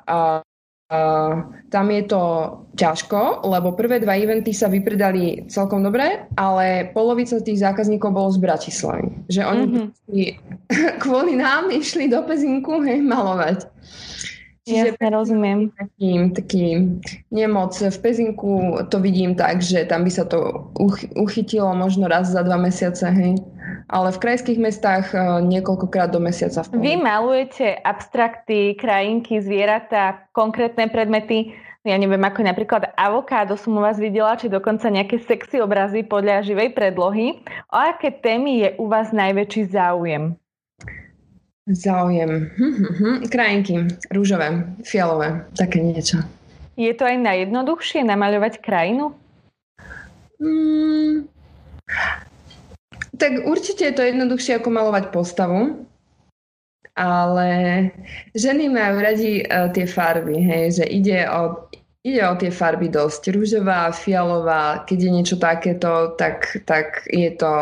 a, 0.06 0.46
Uh, 0.86 1.50
tam 1.66 1.90
je 1.90 2.06
to 2.06 2.22
ťažko, 2.78 3.42
lebo 3.42 3.74
prvé 3.74 3.98
dva 3.98 4.14
eventy 4.14 4.54
sa 4.54 4.70
vypredali 4.70 5.50
celkom 5.50 5.82
dobre, 5.82 6.30
ale 6.38 6.94
polovica 6.94 7.42
tých 7.42 7.58
zákazníkov 7.58 8.14
bolo 8.14 8.30
z 8.30 8.38
Bratislavy. 8.38 9.10
Že 9.26 9.42
oni 9.50 9.64
mm-hmm. 9.66 9.88
kvôli 11.02 11.34
nám 11.34 11.74
išli 11.74 12.06
do 12.06 12.22
Pezinku 12.22 12.86
hej, 12.86 13.02
malovať. 13.02 13.66
Čiže 14.66 14.98
Jasne, 14.98 15.08
rozumiem. 15.14 15.58
Taký, 15.74 16.10
taký 16.34 16.64
nemoc 17.30 17.74
v 17.78 17.98
Pezinku 18.02 18.78
to 18.90 18.98
vidím 18.98 19.38
tak, 19.38 19.62
že 19.62 19.86
tam 19.86 20.02
by 20.02 20.10
sa 20.10 20.26
to 20.26 20.70
uchytilo 21.14 21.70
možno 21.74 22.10
raz 22.10 22.34
za 22.34 22.42
dva 22.42 22.58
mesiace, 22.58 23.06
hej. 23.10 23.38
Ale 23.86 24.10
v 24.10 24.18
krajských 24.18 24.58
mestách 24.58 25.14
uh, 25.14 25.38
niekoľkokrát 25.46 26.10
do 26.10 26.18
mesiaca. 26.18 26.66
V 26.66 26.82
Vy 26.82 26.98
malujete 26.98 27.78
abstrakty, 27.86 28.74
krajinky, 28.74 29.38
zvieratá, 29.38 30.26
konkrétne 30.34 30.90
predmety, 30.90 31.54
ja 31.86 31.94
neviem, 31.94 32.18
ako 32.18 32.42
napríklad 32.42 32.90
avokádo 32.98 33.54
som 33.54 33.78
u 33.78 33.80
vás 33.86 33.94
videla, 33.94 34.34
či 34.34 34.50
dokonca 34.50 34.90
nejaké 34.90 35.22
sexy 35.22 35.62
obrazy 35.62 36.02
podľa 36.02 36.42
živej 36.42 36.74
predlohy. 36.74 37.38
O 37.70 37.78
aké 37.78 38.10
témy 38.10 38.66
je 38.66 38.68
u 38.82 38.90
vás 38.90 39.14
najväčší 39.14 39.70
záujem? 39.70 40.34
Záujem. 41.70 42.50
Hm, 42.58 42.74
hm, 42.74 42.92
hm. 42.98 43.16
Krajinky. 43.30 43.74
Rúžové, 44.10 44.66
fialové, 44.82 45.46
také 45.54 45.78
niečo. 45.78 46.26
Je 46.74 46.90
to 46.90 47.06
aj 47.06 47.22
najjednoduchšie 47.22 48.02
namaľovať 48.02 48.58
krajinu? 48.58 49.14
Hmm. 50.42 51.30
Tak 53.16 53.48
určite 53.48 53.88
je 53.88 53.96
to 53.96 54.02
jednoduchšie 54.04 54.60
ako 54.60 54.68
malovať 54.68 55.04
postavu. 55.08 55.88
Ale 56.96 57.48
ženy 58.32 58.72
majú 58.72 59.04
radi 59.04 59.44
uh, 59.44 59.68
tie 59.68 59.84
farby, 59.84 60.40
hej, 60.40 60.80
že 60.80 60.84
ide 60.88 61.28
o, 61.28 61.68
ide 62.00 62.24
o 62.24 62.32
tie 62.40 62.48
farby 62.48 62.88
dosť. 62.88 63.36
Rúžová, 63.36 63.92
fialová, 63.92 64.80
keď 64.88 64.98
je 65.04 65.10
niečo 65.12 65.36
takéto, 65.36 66.16
tak, 66.16 66.64
tak 66.64 67.04
je 67.12 67.28
to, 67.36 67.52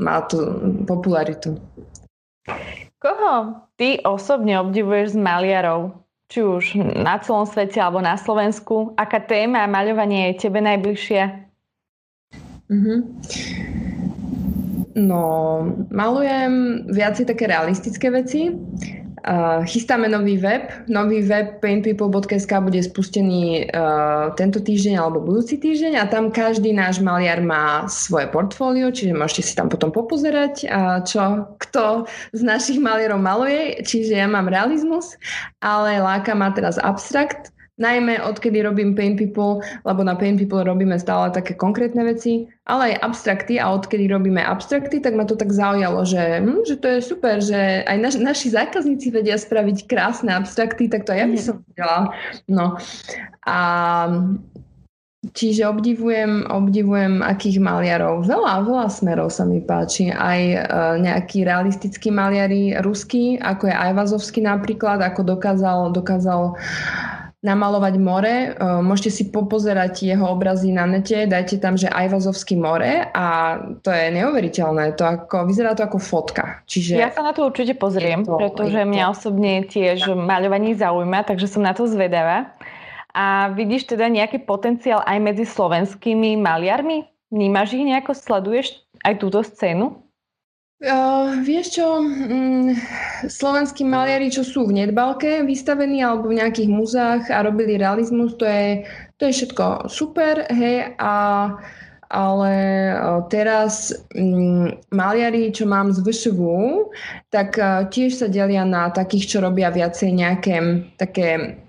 má 0.00 0.24
to 0.24 0.64
popularitu. 0.88 1.60
Koho 3.00 3.68
ty 3.76 4.00
osobne 4.00 4.56
obdivuješ 4.60 5.12
z 5.12 5.18
maliarov? 5.20 6.00
Či 6.32 6.38
už 6.40 6.64
na 7.04 7.20
celom 7.20 7.44
svete 7.44 7.82
alebo 7.82 8.00
na 8.00 8.16
Slovensku? 8.16 8.96
Aká 8.96 9.20
téma 9.20 9.68
maľovania 9.68 10.32
je 10.32 10.46
tebe 10.46 10.64
najbližšia? 10.64 11.24
Mm-hmm. 12.70 12.98
No, 14.98 15.22
malujem 15.94 16.84
viacej 16.90 17.30
také 17.30 17.46
realistické 17.46 18.10
veci. 18.10 18.50
Uh, 19.20 19.60
chystáme 19.68 20.08
nový 20.08 20.40
web. 20.40 20.72
Nový 20.88 21.20
web 21.20 21.60
paintpeople.sk 21.60 22.48
bude 22.64 22.80
spustený 22.80 23.68
uh, 23.68 24.32
tento 24.32 24.64
týždeň 24.64 24.96
alebo 24.96 25.20
budúci 25.20 25.60
týždeň 25.60 26.00
a 26.00 26.08
tam 26.08 26.32
každý 26.32 26.72
náš 26.72 27.04
maliar 27.04 27.44
má 27.44 27.84
svoje 27.84 28.32
portfólio, 28.32 28.88
čiže 28.88 29.12
môžete 29.12 29.42
si 29.44 29.52
tam 29.52 29.68
potom 29.68 29.92
popozerať, 29.92 30.64
uh, 30.64 31.04
čo 31.04 31.52
kto 31.60 32.08
z 32.32 32.40
našich 32.40 32.80
maliarov 32.80 33.20
maluje. 33.20 33.84
Čiže 33.84 34.16
ja 34.16 34.26
mám 34.26 34.48
realizmus, 34.48 35.20
ale 35.60 36.00
láka 36.00 36.32
má 36.32 36.48
teraz 36.56 36.80
abstrakt 36.80 37.52
Najmä 37.80 38.22
odkedy 38.22 38.62
robím 38.62 38.94
Paint 38.94 39.16
People, 39.16 39.64
lebo 39.84 40.04
na 40.04 40.14
Paint 40.14 40.36
People 40.36 40.64
robíme 40.64 41.00
stále 41.00 41.32
také 41.32 41.56
konkrétne 41.56 42.04
veci, 42.04 42.44
ale 42.68 42.92
aj 42.92 43.00
abstrakty 43.02 43.56
a 43.56 43.72
odkedy 43.72 44.04
robíme 44.12 44.44
abstrakty, 44.44 45.00
tak 45.00 45.16
ma 45.16 45.24
to 45.24 45.32
tak 45.32 45.48
zaujalo, 45.48 46.04
že, 46.04 46.44
hm, 46.44 46.68
že 46.68 46.76
to 46.76 46.86
je 46.92 47.00
super, 47.00 47.40
že 47.40 47.82
aj 47.88 47.96
naš, 47.96 48.14
naši 48.20 48.52
zákazníci 48.52 49.08
vedia 49.08 49.40
spraviť 49.40 49.88
krásne 49.88 50.36
abstrakty, 50.36 50.92
tak 50.92 51.08
to 51.08 51.16
aj 51.16 51.18
ja 51.24 51.26
by 51.26 51.38
som 51.40 51.56
vedela. 51.64 52.00
No. 52.46 52.76
A 53.48 53.56
Čiže 55.20 55.68
obdivujem, 55.68 56.48
obdivujem 56.48 57.20
akých 57.20 57.60
maliarov. 57.60 58.24
Veľa, 58.24 58.64
veľa 58.64 58.88
smerov 58.88 59.28
sa 59.28 59.44
mi 59.44 59.60
páči. 59.60 60.08
Aj 60.08 60.40
e, 60.40 60.56
nejakí 60.96 61.44
realistickí 61.44 62.08
maliari 62.08 62.72
ruskí, 62.80 63.36
ako 63.36 63.68
je 63.68 63.74
Ajvazovský 63.76 64.40
napríklad, 64.40 64.96
ako 65.04 65.36
dokázal, 65.36 65.92
dokázal 65.92 66.56
namalovať 67.40 67.94
more. 67.96 68.34
E, 68.34 68.48
môžete 68.84 69.10
si 69.10 69.24
popozerať 69.32 70.04
jeho 70.12 70.28
obrazy 70.28 70.76
na 70.76 70.84
nete, 70.84 71.24
dajte 71.24 71.56
tam, 71.56 71.74
že 71.76 71.88
Ajvazovský 71.88 72.60
more 72.60 73.08
a 73.16 73.56
to 73.80 73.88
je 73.88 74.06
neuveriteľné. 74.12 74.96
To 75.00 75.04
ako, 75.08 75.48
vyzerá 75.48 75.72
to 75.72 75.84
ako 75.84 75.96
fotka. 75.96 76.60
Čiže 76.68 77.00
ja 77.00 77.08
sa 77.08 77.24
na 77.24 77.32
to 77.32 77.48
určite 77.48 77.80
pozriem, 77.80 78.28
to, 78.28 78.36
pretože 78.36 78.84
mňa 78.84 79.04
osobne 79.08 79.64
tiež 79.64 80.04
ja. 80.04 80.12
maľovanie 80.12 80.76
zaujíma, 80.76 81.24
takže 81.24 81.48
som 81.48 81.64
na 81.64 81.72
to 81.72 81.88
zvedavá. 81.88 82.52
A 83.10 83.50
vidíš 83.50 83.90
teda 83.90 84.06
nejaký 84.06 84.46
potenciál 84.46 85.02
aj 85.02 85.18
medzi 85.18 85.42
slovenskými 85.48 86.38
maliarmi? 86.38 87.08
Vnímaš 87.32 87.74
ich 87.74 87.82
nejako? 87.82 88.14
Sleduješ 88.14 88.86
aj 89.02 89.18
túto 89.18 89.42
scénu? 89.42 90.09
Uh, 90.80 91.44
vieš 91.44 91.76
čo, 91.76 92.00
um, 92.00 92.72
slovenskí 93.28 93.84
maliari, 93.84 94.32
čo 94.32 94.40
sú 94.40 94.64
v 94.64 94.80
nedbalke 94.80 95.44
vystavení 95.44 96.00
alebo 96.00 96.32
v 96.32 96.40
nejakých 96.40 96.72
múzeách 96.72 97.28
a 97.28 97.44
robili 97.44 97.76
realizmus, 97.76 98.32
to 98.40 98.48
je, 98.48 98.88
to 99.20 99.28
je 99.28 99.32
všetko 99.44 99.92
super, 99.92 100.48
hej, 100.48 100.96
a 100.96 101.52
ale 102.10 102.52
teraz 103.28 103.92
um, 104.16 104.72
maliari, 104.88 105.52
čo 105.52 105.68
mám 105.68 105.92
z 105.92 106.00
VŠV, 106.00 106.40
tak 107.28 107.60
uh, 107.60 107.84
tiež 107.86 108.16
sa 108.16 108.26
delia 108.32 108.64
na 108.64 108.88
takých, 108.88 109.36
čo 109.36 109.38
robia 109.44 109.68
viacej 109.68 110.10
nejaké 110.16 110.56
také 110.96 111.60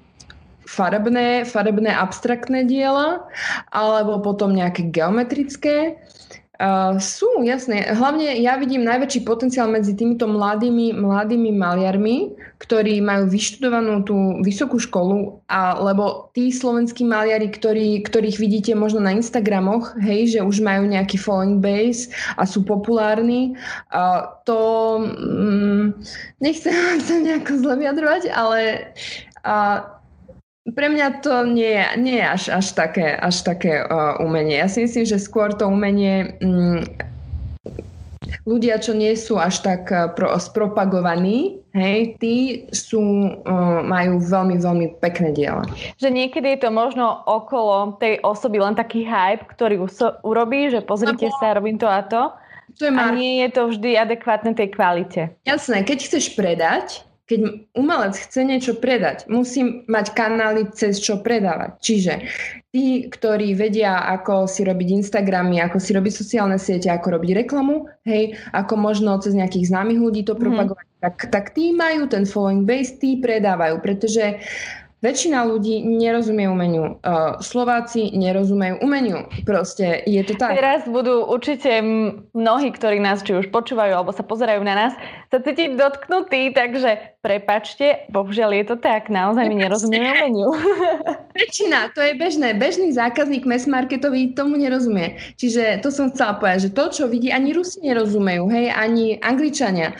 farebné, 0.71 1.43
farebné 1.43 1.91
abstraktné 1.91 2.63
diela, 2.63 3.27
alebo 3.75 4.23
potom 4.23 4.55
nejaké 4.55 4.87
geometrické. 4.87 5.99
Uh, 6.61 7.01
sú, 7.01 7.41
jasné. 7.41 7.89
Hlavne 7.89 8.37
ja 8.37 8.53
vidím 8.53 8.85
najväčší 8.85 9.25
potenciál 9.25 9.65
medzi 9.65 9.97
týmito 9.97 10.29
mladými, 10.29 10.93
mladými 10.93 11.49
maliarmi, 11.57 12.37
ktorí 12.61 13.01
majú 13.01 13.33
vyštudovanú 13.33 14.05
tú 14.05 14.13
vysokú 14.45 14.77
školu, 14.77 15.41
a, 15.49 15.81
lebo 15.81 16.29
tí 16.37 16.53
slovenskí 16.53 17.01
maliari, 17.01 17.49
ktorí, 17.49 18.05
ktorých 18.05 18.37
vidíte 18.37 18.77
možno 18.77 19.01
na 19.01 19.09
Instagramoch, 19.09 19.97
hej, 20.05 20.37
že 20.37 20.45
už 20.45 20.61
majú 20.61 20.85
nejaký 20.85 21.17
following 21.17 21.57
base 21.57 22.13
a 22.37 22.45
sú 22.45 22.61
populárni, 22.61 23.57
uh, 23.89 24.29
to 24.45 24.61
um, 25.01 25.97
nechcem 26.37 26.77
sa 27.09 27.17
nejako 27.17 27.57
zle 27.57 27.73
vyjadrovať, 27.81 28.29
ale 28.37 28.93
uh, 29.41 30.00
pre 30.69 30.87
mňa 30.93 31.25
to 31.25 31.41
nie 31.49 31.73
je, 31.73 31.85
nie 31.97 32.17
je 32.21 32.27
až, 32.27 32.43
až 32.53 32.67
také, 32.77 33.17
až 33.17 33.41
také 33.41 33.81
uh, 33.81 34.21
umenie. 34.21 34.61
Ja 34.61 34.69
si 34.69 34.85
myslím, 34.85 35.09
že 35.09 35.17
skôr 35.17 35.57
to 35.57 35.65
umenie 35.65 36.37
um, 36.37 36.85
ľudia, 38.45 38.77
čo 38.77 38.93
nie 38.93 39.17
sú 39.17 39.41
až 39.41 39.65
tak 39.65 39.89
pro, 40.13 40.29
spropagovaní, 40.37 41.65
hej, 41.73 42.13
tí 42.21 42.35
sú, 42.69 43.01
uh, 43.41 43.81
majú 43.81 44.21
veľmi, 44.21 44.61
veľmi 44.61 44.87
pekné 45.01 45.33
diela. 45.33 45.65
Že 45.97 46.13
niekedy 46.13 46.57
je 46.57 46.59
to 46.61 46.69
možno 46.69 47.25
okolo 47.25 47.97
tej 47.97 48.21
osoby 48.21 48.61
len 48.61 48.77
taký 48.77 49.01
hype, 49.01 49.49
ktorý 49.49 49.81
us- 49.81 50.17
urobí, 50.21 50.69
že 50.69 50.85
pozrite 50.85 51.25
Lebo... 51.25 51.37
sa, 51.41 51.57
robím 51.57 51.81
to 51.81 51.89
a 51.89 52.05
to. 52.05 52.29
to 52.77 52.85
je 52.85 52.93
mar- 52.93 53.09
a 53.09 53.17
nie 53.17 53.41
je 53.45 53.49
to 53.49 53.61
vždy 53.73 53.97
adekvátne 53.97 54.53
tej 54.53 54.69
kvalite. 54.77 55.21
Jasné, 55.49 55.81
keď 55.81 55.97
chceš 56.05 56.37
predať, 56.37 57.01
keď 57.31 57.71
umelec 57.79 58.11
chce 58.19 58.43
niečo 58.43 58.75
predať, 58.75 59.23
musí 59.31 59.87
mať 59.87 60.11
kanály, 60.11 60.67
cez 60.75 60.99
čo 60.99 61.23
predávať. 61.23 61.79
Čiže 61.79 62.13
tí, 62.75 63.07
ktorí 63.07 63.55
vedia, 63.55 64.03
ako 64.11 64.51
si 64.51 64.67
robiť 64.67 64.99
Instagramy, 64.99 65.63
ako 65.63 65.79
si 65.79 65.95
robiť 65.95 66.11
sociálne 66.11 66.59
siete, 66.59 66.91
ako 66.91 67.15
robiť 67.15 67.47
reklamu, 67.47 67.87
hej, 68.03 68.35
ako 68.51 68.75
možno 68.75 69.15
cez 69.23 69.31
nejakých 69.31 69.71
známych 69.71 70.03
ľudí 70.03 70.27
to 70.27 70.35
mm. 70.35 70.41
propagovať, 70.43 70.87
tak, 70.99 71.15
tak 71.31 71.45
tí 71.55 71.71
majú 71.71 72.11
ten 72.11 72.27
following 72.27 72.67
base, 72.67 72.99
tí 72.99 73.23
predávajú, 73.23 73.79
pretože 73.79 74.43
Väčšina 75.01 75.49
ľudí 75.49 75.81
nerozumie 75.81 76.45
umeniu. 76.45 77.01
Uh, 77.01 77.41
Slováci 77.41 78.13
nerozumejú 78.13 78.85
umeniu. 78.85 79.25
Proste 79.49 80.05
je 80.05 80.21
to 80.21 80.37
tak. 80.37 80.53
Teraz 80.53 80.85
budú 80.85 81.25
určite 81.25 81.81
mnohí, 82.37 82.69
ktorí 82.69 83.01
nás 83.01 83.25
či 83.25 83.33
už 83.33 83.49
počúvajú 83.49 83.97
alebo 83.97 84.13
sa 84.13 84.21
pozerajú 84.21 84.61
na 84.61 84.77
nás, 84.77 84.93
sa 85.33 85.41
cítiť 85.41 85.73
dotknutí, 85.73 86.53
takže 86.53 87.17
prepačte, 87.21 88.09
bohužiaľ 88.09 88.51
je 88.57 88.65
to 88.73 88.75
tak. 88.81 89.07
Naozaj 89.13 89.45
mi 89.45 89.61
nerozumieme 89.61 90.09
umeniu. 90.17 90.49
Väčšina, 91.39 91.93
to 91.93 92.01
je 92.01 92.17
bežné. 92.17 92.57
Bežný 92.57 92.91
zákazník 92.91 93.45
mass 93.45 93.69
marketový 93.69 94.33
tomu 94.33 94.57
nerozumie. 94.57 95.21
Čiže 95.37 95.79
to 95.85 95.93
som 95.93 96.09
chcela 96.09 96.41
povedať, 96.41 96.67
že 96.67 96.75
to, 96.75 96.85
čo 96.89 97.03
vidí, 97.07 97.29
ani 97.29 97.53
Rusi 97.53 97.79
nerozumejú, 97.85 98.49
hej, 98.49 98.73
ani 98.73 99.21
Angličania. 99.21 99.95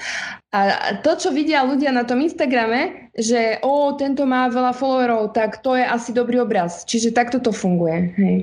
A 0.52 1.00
to, 1.00 1.16
čo 1.16 1.32
vidia 1.32 1.64
ľudia 1.64 1.96
na 1.96 2.04
tom 2.04 2.20
Instagrame, 2.20 3.14
že 3.16 3.64
o, 3.64 3.96
tento 3.96 4.28
má 4.28 4.52
veľa 4.52 4.76
followerov, 4.76 5.32
tak 5.32 5.64
to 5.64 5.80
je 5.80 5.86
asi 5.88 6.12
dobrý 6.12 6.44
obraz. 6.44 6.84
Čiže 6.84 7.16
takto 7.16 7.40
to 7.40 7.56
funguje. 7.56 8.12
Hej. 8.20 8.38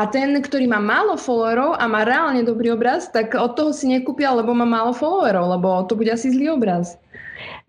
A 0.00 0.08
ten, 0.08 0.32
ktorý 0.32 0.64
má 0.64 0.80
málo 0.80 1.20
followerov 1.20 1.76
a 1.76 1.84
má 1.84 2.08
reálne 2.08 2.40
dobrý 2.40 2.72
obraz, 2.72 3.12
tak 3.12 3.36
od 3.36 3.52
toho 3.52 3.76
si 3.76 3.84
nekúpia, 3.92 4.32
lebo 4.32 4.56
má 4.56 4.64
málo 4.64 4.96
followerov, 4.96 5.60
lebo 5.60 5.84
to 5.84 5.92
bude 5.92 6.08
asi 6.08 6.32
zlý 6.32 6.56
obraz. 6.56 6.96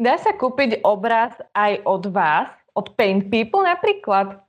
Dá 0.02 0.18
sa 0.18 0.34
kúpiť 0.34 0.82
obraz 0.82 1.38
aj 1.54 1.86
od 1.86 2.10
vás, 2.10 2.50
od 2.74 2.90
Paint 2.98 3.30
People 3.30 3.62
napríklad? 3.62 4.42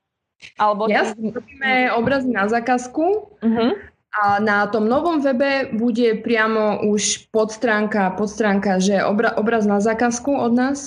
Alebo 0.57 0.88
ja 0.88 1.12
robíme 1.12 1.92
obrazy 1.92 2.33
na 2.33 2.48
zákazku. 2.48 3.05
Uh-huh. 3.37 3.72
A 4.12 4.40
na 4.40 4.64
tom 4.72 4.88
novom 4.88 5.20
webe 5.20 5.68
bude 5.77 6.24
priamo 6.24 6.88
už 6.88 7.29
podstránka, 7.33 8.16
podstránka 8.16 8.81
že 8.81 9.05
obra, 9.05 9.37
obraz 9.37 9.68
na 9.68 9.77
zákazku 9.77 10.33
od 10.33 10.53
nás 10.57 10.79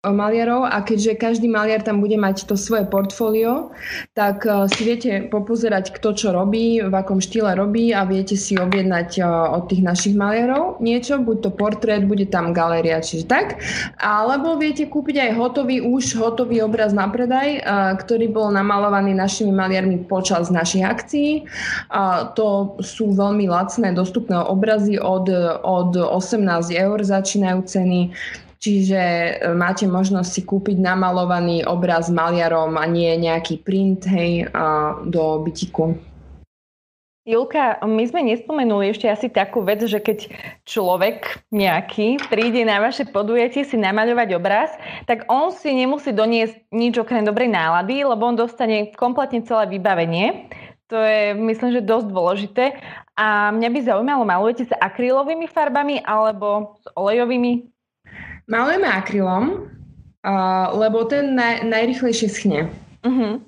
maliarov 0.00 0.64
a 0.64 0.80
keďže 0.80 1.20
každý 1.20 1.44
maliar 1.44 1.84
tam 1.84 2.00
bude 2.00 2.16
mať 2.16 2.48
to 2.48 2.56
svoje 2.56 2.88
portfólio, 2.88 3.68
tak 4.16 4.48
uh, 4.48 4.64
si 4.64 4.88
viete 4.88 5.28
popozerať, 5.28 5.92
kto 5.92 6.16
čo 6.16 6.28
robí, 6.32 6.80
v 6.80 6.88
akom 6.88 7.20
štýle 7.20 7.52
robí 7.52 7.92
a 7.92 8.08
viete 8.08 8.32
si 8.32 8.56
objednať 8.56 9.20
uh, 9.20 9.52
od 9.60 9.68
tých 9.68 9.84
našich 9.84 10.16
maliarov 10.16 10.80
niečo, 10.80 11.20
buď 11.20 11.36
to 11.44 11.50
portrét, 11.52 12.08
bude 12.08 12.24
tam 12.32 12.56
galéria, 12.56 13.04
čiže 13.04 13.28
tak. 13.28 13.60
Alebo 14.00 14.56
viete 14.56 14.88
kúpiť 14.88 15.20
aj 15.20 15.30
hotový, 15.36 15.84
už 15.84 16.16
hotový 16.16 16.64
obraz 16.64 16.96
na 16.96 17.04
predaj, 17.04 17.60
uh, 17.60 17.92
ktorý 18.00 18.32
bol 18.32 18.48
namalovaný 18.56 19.12
našimi 19.12 19.52
maliarmi 19.52 20.00
počas 20.08 20.48
našich 20.48 20.80
akcií. 20.80 21.44
Uh, 21.92 22.32
to 22.32 22.80
sú 22.80 23.12
veľmi 23.12 23.52
lacné, 23.52 23.92
dostupné 23.92 24.40
obrazy 24.40 24.96
od, 24.96 25.28
od 25.60 25.92
18 25.92 26.40
eur 26.72 27.04
začínajú 27.04 27.68
ceny 27.68 28.00
Čiže 28.60 29.00
e, 29.00 29.32
máte 29.56 29.88
možnosť 29.88 30.28
si 30.28 30.42
kúpiť 30.44 30.76
namalovaný 30.76 31.64
obraz 31.64 32.12
maliarom 32.12 32.76
a 32.76 32.84
nie 32.84 33.08
nejaký 33.16 33.64
print 33.64 34.04
hej, 34.04 34.52
do 35.08 35.40
bytiku. 35.40 35.96
Julka, 37.30 37.76
my 37.84 38.00
sme 38.08 38.26
nespomenuli 38.26 38.90
ešte 38.96 39.04
asi 39.04 39.28
takú 39.28 39.60
vec, 39.60 39.84
že 39.84 40.00
keď 40.00 40.32
človek 40.64 41.44
nejaký 41.52 42.16
príde 42.32 42.64
na 42.64 42.80
vaše 42.80 43.04
podujatie 43.04 43.62
si 43.62 43.76
namaľovať 43.76 44.28
obraz, 44.34 44.72
tak 45.04 45.28
on 45.28 45.52
si 45.52 45.70
nemusí 45.76 46.16
doniesť 46.16 46.72
nič 46.72 46.96
okrem 46.96 47.22
dobrej 47.22 47.52
nálady, 47.52 48.02
lebo 48.02 48.24
on 48.24 48.40
dostane 48.40 48.90
kompletne 48.96 49.44
celé 49.44 49.68
vybavenie. 49.68 50.48
To 50.90 50.98
je, 50.98 51.36
myslím, 51.38 51.70
že 51.76 51.86
dosť 51.86 52.08
dôležité. 52.10 52.64
A 53.14 53.54
mňa 53.54 53.68
by 53.68 53.78
zaujímalo, 53.84 54.24
malujete 54.26 54.66
sa 54.66 54.80
akrylovými 54.80 55.46
farbami 55.46 56.02
alebo 56.02 56.80
s 56.82 56.88
olejovými? 56.98 57.79
Malujeme 58.50 58.90
akrylom, 58.90 59.70
uh, 60.26 60.66
lebo 60.74 61.06
ten 61.06 61.38
naj, 61.38 61.62
najrychlejšie 61.70 62.26
schne. 62.26 62.60
Uh-huh. 63.06 63.38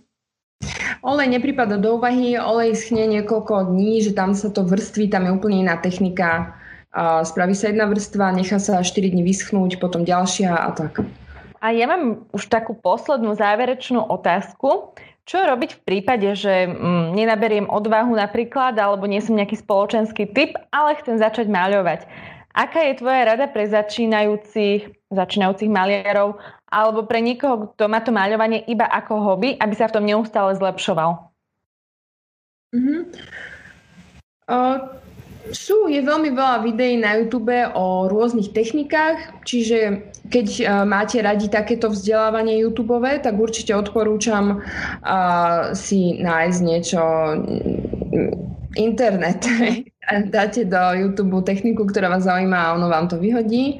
Olej 1.03 1.35
nepripada 1.35 1.75
do 1.75 1.99
úvahy, 1.99 2.39
olej 2.39 2.79
schne 2.79 3.11
niekoľko 3.11 3.75
dní, 3.75 3.99
že 3.99 4.15
tam 4.15 4.39
sa 4.39 4.47
to 4.47 4.63
vrství, 4.63 5.11
tam 5.11 5.27
je 5.27 5.35
úplne 5.35 5.67
iná 5.67 5.75
technika. 5.75 6.55
Uh, 6.95 7.27
spraví 7.27 7.51
sa 7.51 7.75
jedna 7.75 7.91
vrstva, 7.91 8.31
nechá 8.31 8.63
sa 8.63 8.79
4 8.79 8.95
dní 9.11 9.27
vyschnúť, 9.27 9.83
potom 9.83 10.07
ďalšia 10.07 10.55
a 10.55 10.71
tak. 10.71 11.03
A 11.59 11.75
ja 11.75 11.91
mám 11.91 12.27
už 12.31 12.47
takú 12.47 12.79
poslednú 12.79 13.35
záverečnú 13.35 14.07
otázku. 14.07 14.95
Čo 15.23 15.47
robiť 15.47 15.79
v 15.79 15.85
prípade, 15.87 16.27
že 16.35 16.67
mm, 16.67 17.15
nenaberiem 17.15 17.71
odvahu 17.71 18.19
napríklad, 18.19 18.75
alebo 18.75 19.07
nie 19.07 19.23
som 19.23 19.39
nejaký 19.39 19.63
spoločenský 19.63 20.31
typ, 20.35 20.59
ale 20.75 20.99
chcem 20.99 21.23
začať 21.23 21.47
maľovať? 21.47 22.07
Aká 22.53 22.85
je 22.85 23.01
tvoja 23.01 23.33
rada 23.33 23.49
pre 23.49 23.65
začínajúcich, 23.65 25.09
začínajúcich 25.09 25.73
maliarov 25.73 26.37
alebo 26.69 27.05
pre 27.09 27.25
niekoho, 27.25 27.73
kto 27.77 27.85
má 27.89 28.05
to 28.05 28.13
maľovanie 28.13 28.65
iba 28.69 28.85
ako 28.89 29.21
hobby, 29.21 29.57
aby 29.57 29.75
sa 29.77 29.89
v 29.89 29.95
tom 30.01 30.05
neustále 30.05 30.53
zlepšoval? 30.57 31.33
Mm-hmm. 32.73 33.01
Uh, 34.49 34.77
sú, 35.53 35.89
je 35.89 36.01
veľmi 36.01 36.33
veľa 36.33 36.65
videí 36.65 36.97
na 36.97 37.21
YouTube 37.21 37.53
o 37.77 38.09
rôznych 38.09 38.57
technikách, 38.57 39.45
čiže 39.45 40.09
keď 40.33 40.47
uh, 40.49 40.65
máte 40.89 41.21
radi 41.21 41.53
takéto 41.53 41.93
vzdelávanie 41.93 42.61
YouTube, 42.65 42.97
tak 43.21 43.37
určite 43.37 43.77
odporúčam 43.77 44.61
uh, 44.61 45.73
si 45.77 46.21
nájsť 46.21 46.59
niečo 46.65 47.01
internet. 48.77 49.47
dáte 50.35 50.67
do 50.67 50.83
YouTube 50.99 51.47
techniku, 51.47 51.87
ktorá 51.87 52.11
vás 52.11 52.27
zaujíma 52.27 52.59
a 52.59 52.75
ono 52.75 52.91
vám 52.91 53.07
to 53.07 53.23
vyhodí. 53.23 53.79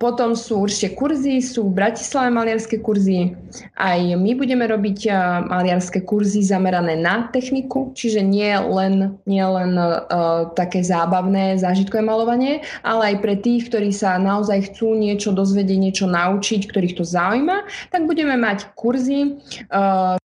Potom 0.00 0.32
sú 0.32 0.64
určite 0.64 0.96
kurzy, 0.96 1.44
sú 1.44 1.68
v 1.68 1.76
Bratislave 1.76 2.32
maliarské 2.32 2.80
kurzy. 2.80 3.36
Aj 3.76 4.00
my 4.00 4.32
budeme 4.32 4.64
robiť 4.64 5.12
maliarské 5.46 6.08
kurzy 6.08 6.40
zamerané 6.40 6.96
na 6.96 7.28
techniku, 7.28 7.92
čiže 7.92 8.24
nie 8.24 8.52
len, 8.56 9.20
nie 9.28 9.44
len 9.44 9.76
uh, 9.76 10.48
také 10.56 10.80
zábavné 10.80 11.60
zážitkové 11.60 12.00
malovanie, 12.00 12.64
ale 12.80 13.14
aj 13.14 13.16
pre 13.20 13.34
tých, 13.36 13.68
ktorí 13.68 13.92
sa 13.92 14.16
naozaj 14.16 14.72
chcú 14.72 14.96
niečo 14.96 15.36
dozvedieť, 15.36 15.78
niečo 15.78 16.06
naučiť, 16.08 16.64
ktorých 16.72 16.96
to 16.96 17.04
zaujíma, 17.04 17.90
tak 17.92 18.08
budeme 18.08 18.40
mať 18.40 18.72
kurzy, 18.72 19.36
uh, 19.68 20.21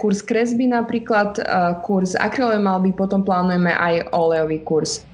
kurz 0.00 0.24
kresby 0.24 0.72
napríklad, 0.72 1.36
kurz 1.84 2.16
akrylovej 2.16 2.64
malby, 2.64 2.96
potom 2.96 3.20
plánujeme 3.20 3.76
aj 3.76 4.08
olejový 4.16 4.64
kurz. 4.64 5.04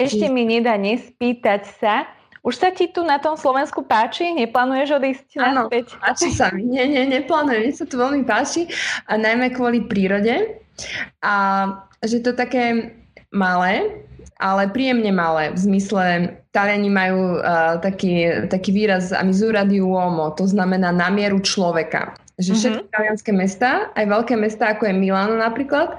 Ešte 0.00 0.32
mi 0.32 0.48
nedá 0.48 0.80
nespýtať 0.80 1.68
sa, 1.76 2.08
už 2.40 2.54
sa 2.56 2.72
ti 2.72 2.88
tu 2.88 3.04
na 3.04 3.20
tom 3.20 3.36
Slovensku 3.36 3.84
páči? 3.84 4.32
Neplánuješ 4.32 4.96
odísť 4.96 5.26
Áno, 5.36 5.68
naspäť? 5.68 6.00
páči 6.00 6.32
sa 6.32 6.48
mi. 6.48 6.64
Nie, 6.64 6.88
nie, 6.88 7.04
neplánujem. 7.04 7.68
Mne 7.68 7.74
sa 7.76 7.84
tu 7.84 8.00
veľmi 8.00 8.24
páči. 8.24 8.70
A 9.04 9.20
najmä 9.20 9.52
kvôli 9.52 9.84
prírode. 9.84 10.64
A 11.20 11.34
že 12.00 12.24
to 12.24 12.32
také 12.32 12.94
malé, 13.34 13.84
ale 14.40 14.70
príjemne 14.70 15.12
malé. 15.12 15.52
V 15.52 15.60
zmysle, 15.60 16.40
Taliani 16.54 16.88
majú 16.88 17.42
uh, 17.42 17.76
taký, 17.84 18.48
taký 18.48 18.70
výraz 18.72 19.12
misura 19.26 19.66
di 19.68 19.82
uomo, 19.82 20.32
to 20.32 20.48
znamená 20.48 20.88
na 20.94 21.12
mieru 21.12 21.42
človeka. 21.42 22.16
Že 22.38 22.50
mhm. 22.54 22.58
všetky 22.58 22.78
mm-hmm. 22.78 22.94
talianské 22.94 23.30
mesta, 23.34 23.70
aj 23.98 24.04
veľké 24.06 24.34
mesta, 24.38 24.64
ako 24.70 24.86
je 24.86 24.94
Milano 24.94 25.34
napríklad, 25.42 25.98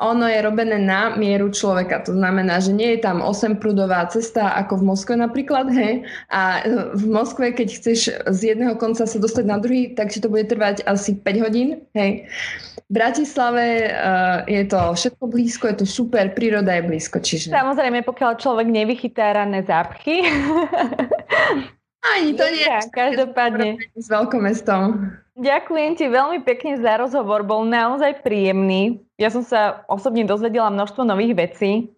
ono 0.00 0.24
je 0.24 0.40
robené 0.40 0.80
na 0.80 1.12
mieru 1.12 1.52
človeka. 1.52 2.00
To 2.08 2.16
znamená, 2.16 2.56
že 2.64 2.72
nie 2.72 2.96
je 2.96 3.04
tam 3.04 3.20
8-prúdová 3.20 4.08
cesta 4.08 4.56
ako 4.56 4.80
v 4.80 4.86
Moskve 4.88 5.14
napríklad, 5.20 5.68
hej. 5.68 6.08
A 6.32 6.64
v 6.96 7.04
Moskve, 7.04 7.52
keď 7.52 7.68
chceš 7.76 8.16
z 8.16 8.40
jedného 8.56 8.80
konca 8.80 9.04
sa 9.04 9.18
dostať 9.20 9.44
na 9.44 9.60
druhý, 9.60 9.92
takže 9.92 10.24
to 10.24 10.32
bude 10.32 10.48
trvať 10.48 10.80
asi 10.88 11.20
5 11.20 11.44
hodín, 11.44 11.84
hej. 11.92 12.24
V 12.88 12.92
Bratislave 12.92 13.92
uh, 13.92 14.40
je 14.48 14.64
to 14.64 14.80
všetko 14.96 15.24
blízko, 15.28 15.64
je 15.68 15.76
to 15.84 15.86
super, 15.88 16.32
príroda 16.32 16.80
je 16.80 16.82
blízko, 16.88 17.20
čiže... 17.20 17.52
Samozrejme, 17.52 18.00
pokiaľ 18.08 18.40
človek 18.40 18.72
nevychytá 18.72 19.36
ranné 19.36 19.60
zápchy. 19.68 20.24
Ani 22.04 22.36
to 22.36 22.44
nie. 22.44 22.68
Každopádne. 22.92 23.80
S 23.96 24.08
veľkomestom. 24.12 25.23
Ďakujem 25.34 25.98
ti 25.98 26.06
veľmi 26.06 26.46
pekne 26.46 26.78
za 26.78 26.94
rozhovor, 26.94 27.42
bol 27.42 27.66
naozaj 27.66 28.22
príjemný. 28.22 29.02
Ja 29.18 29.34
som 29.34 29.42
sa 29.42 29.82
osobne 29.90 30.22
dozvedela 30.22 30.70
množstvo 30.70 31.02
nových 31.02 31.34
vecí. 31.34 31.90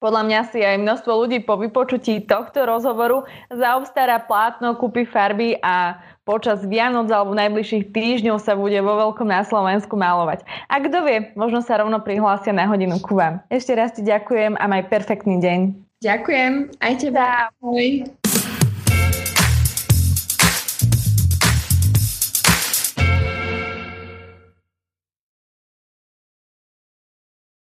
Podľa 0.00 0.22
mňa 0.26 0.40
si 0.48 0.58
aj 0.64 0.80
množstvo 0.80 1.12
ľudí 1.12 1.44
po 1.44 1.60
vypočutí 1.60 2.24
tohto 2.24 2.64
rozhovoru 2.64 3.28
zaobstará 3.52 4.24
plátno, 4.24 4.72
kúpi 4.80 5.04
farby 5.04 5.60
a 5.60 6.00
počas 6.24 6.64
Vianoc 6.64 7.12
alebo 7.12 7.36
najbližších 7.36 7.92
týždňov 7.92 8.40
sa 8.40 8.56
bude 8.56 8.80
vo 8.80 8.96
veľkom 8.96 9.28
na 9.28 9.44
Slovensku 9.44 10.00
malovať. 10.00 10.42
A 10.72 10.80
kto 10.80 11.04
vie, 11.04 11.30
možno 11.36 11.60
sa 11.60 11.78
rovno 11.78 12.00
prihlásia 12.00 12.56
na 12.56 12.64
hodinu 12.64 12.96
ku 12.98 13.14
vám. 13.14 13.44
Ešte 13.52 13.76
raz 13.76 13.92
ti 13.92 14.00
ďakujem 14.00 14.56
a 14.56 14.64
maj 14.66 14.88
perfektný 14.88 15.36
deň. 15.38 15.58
Ďakujem, 16.00 16.80
aj 16.80 16.92
teba. 16.96 17.52
Ahoj. 17.60 18.08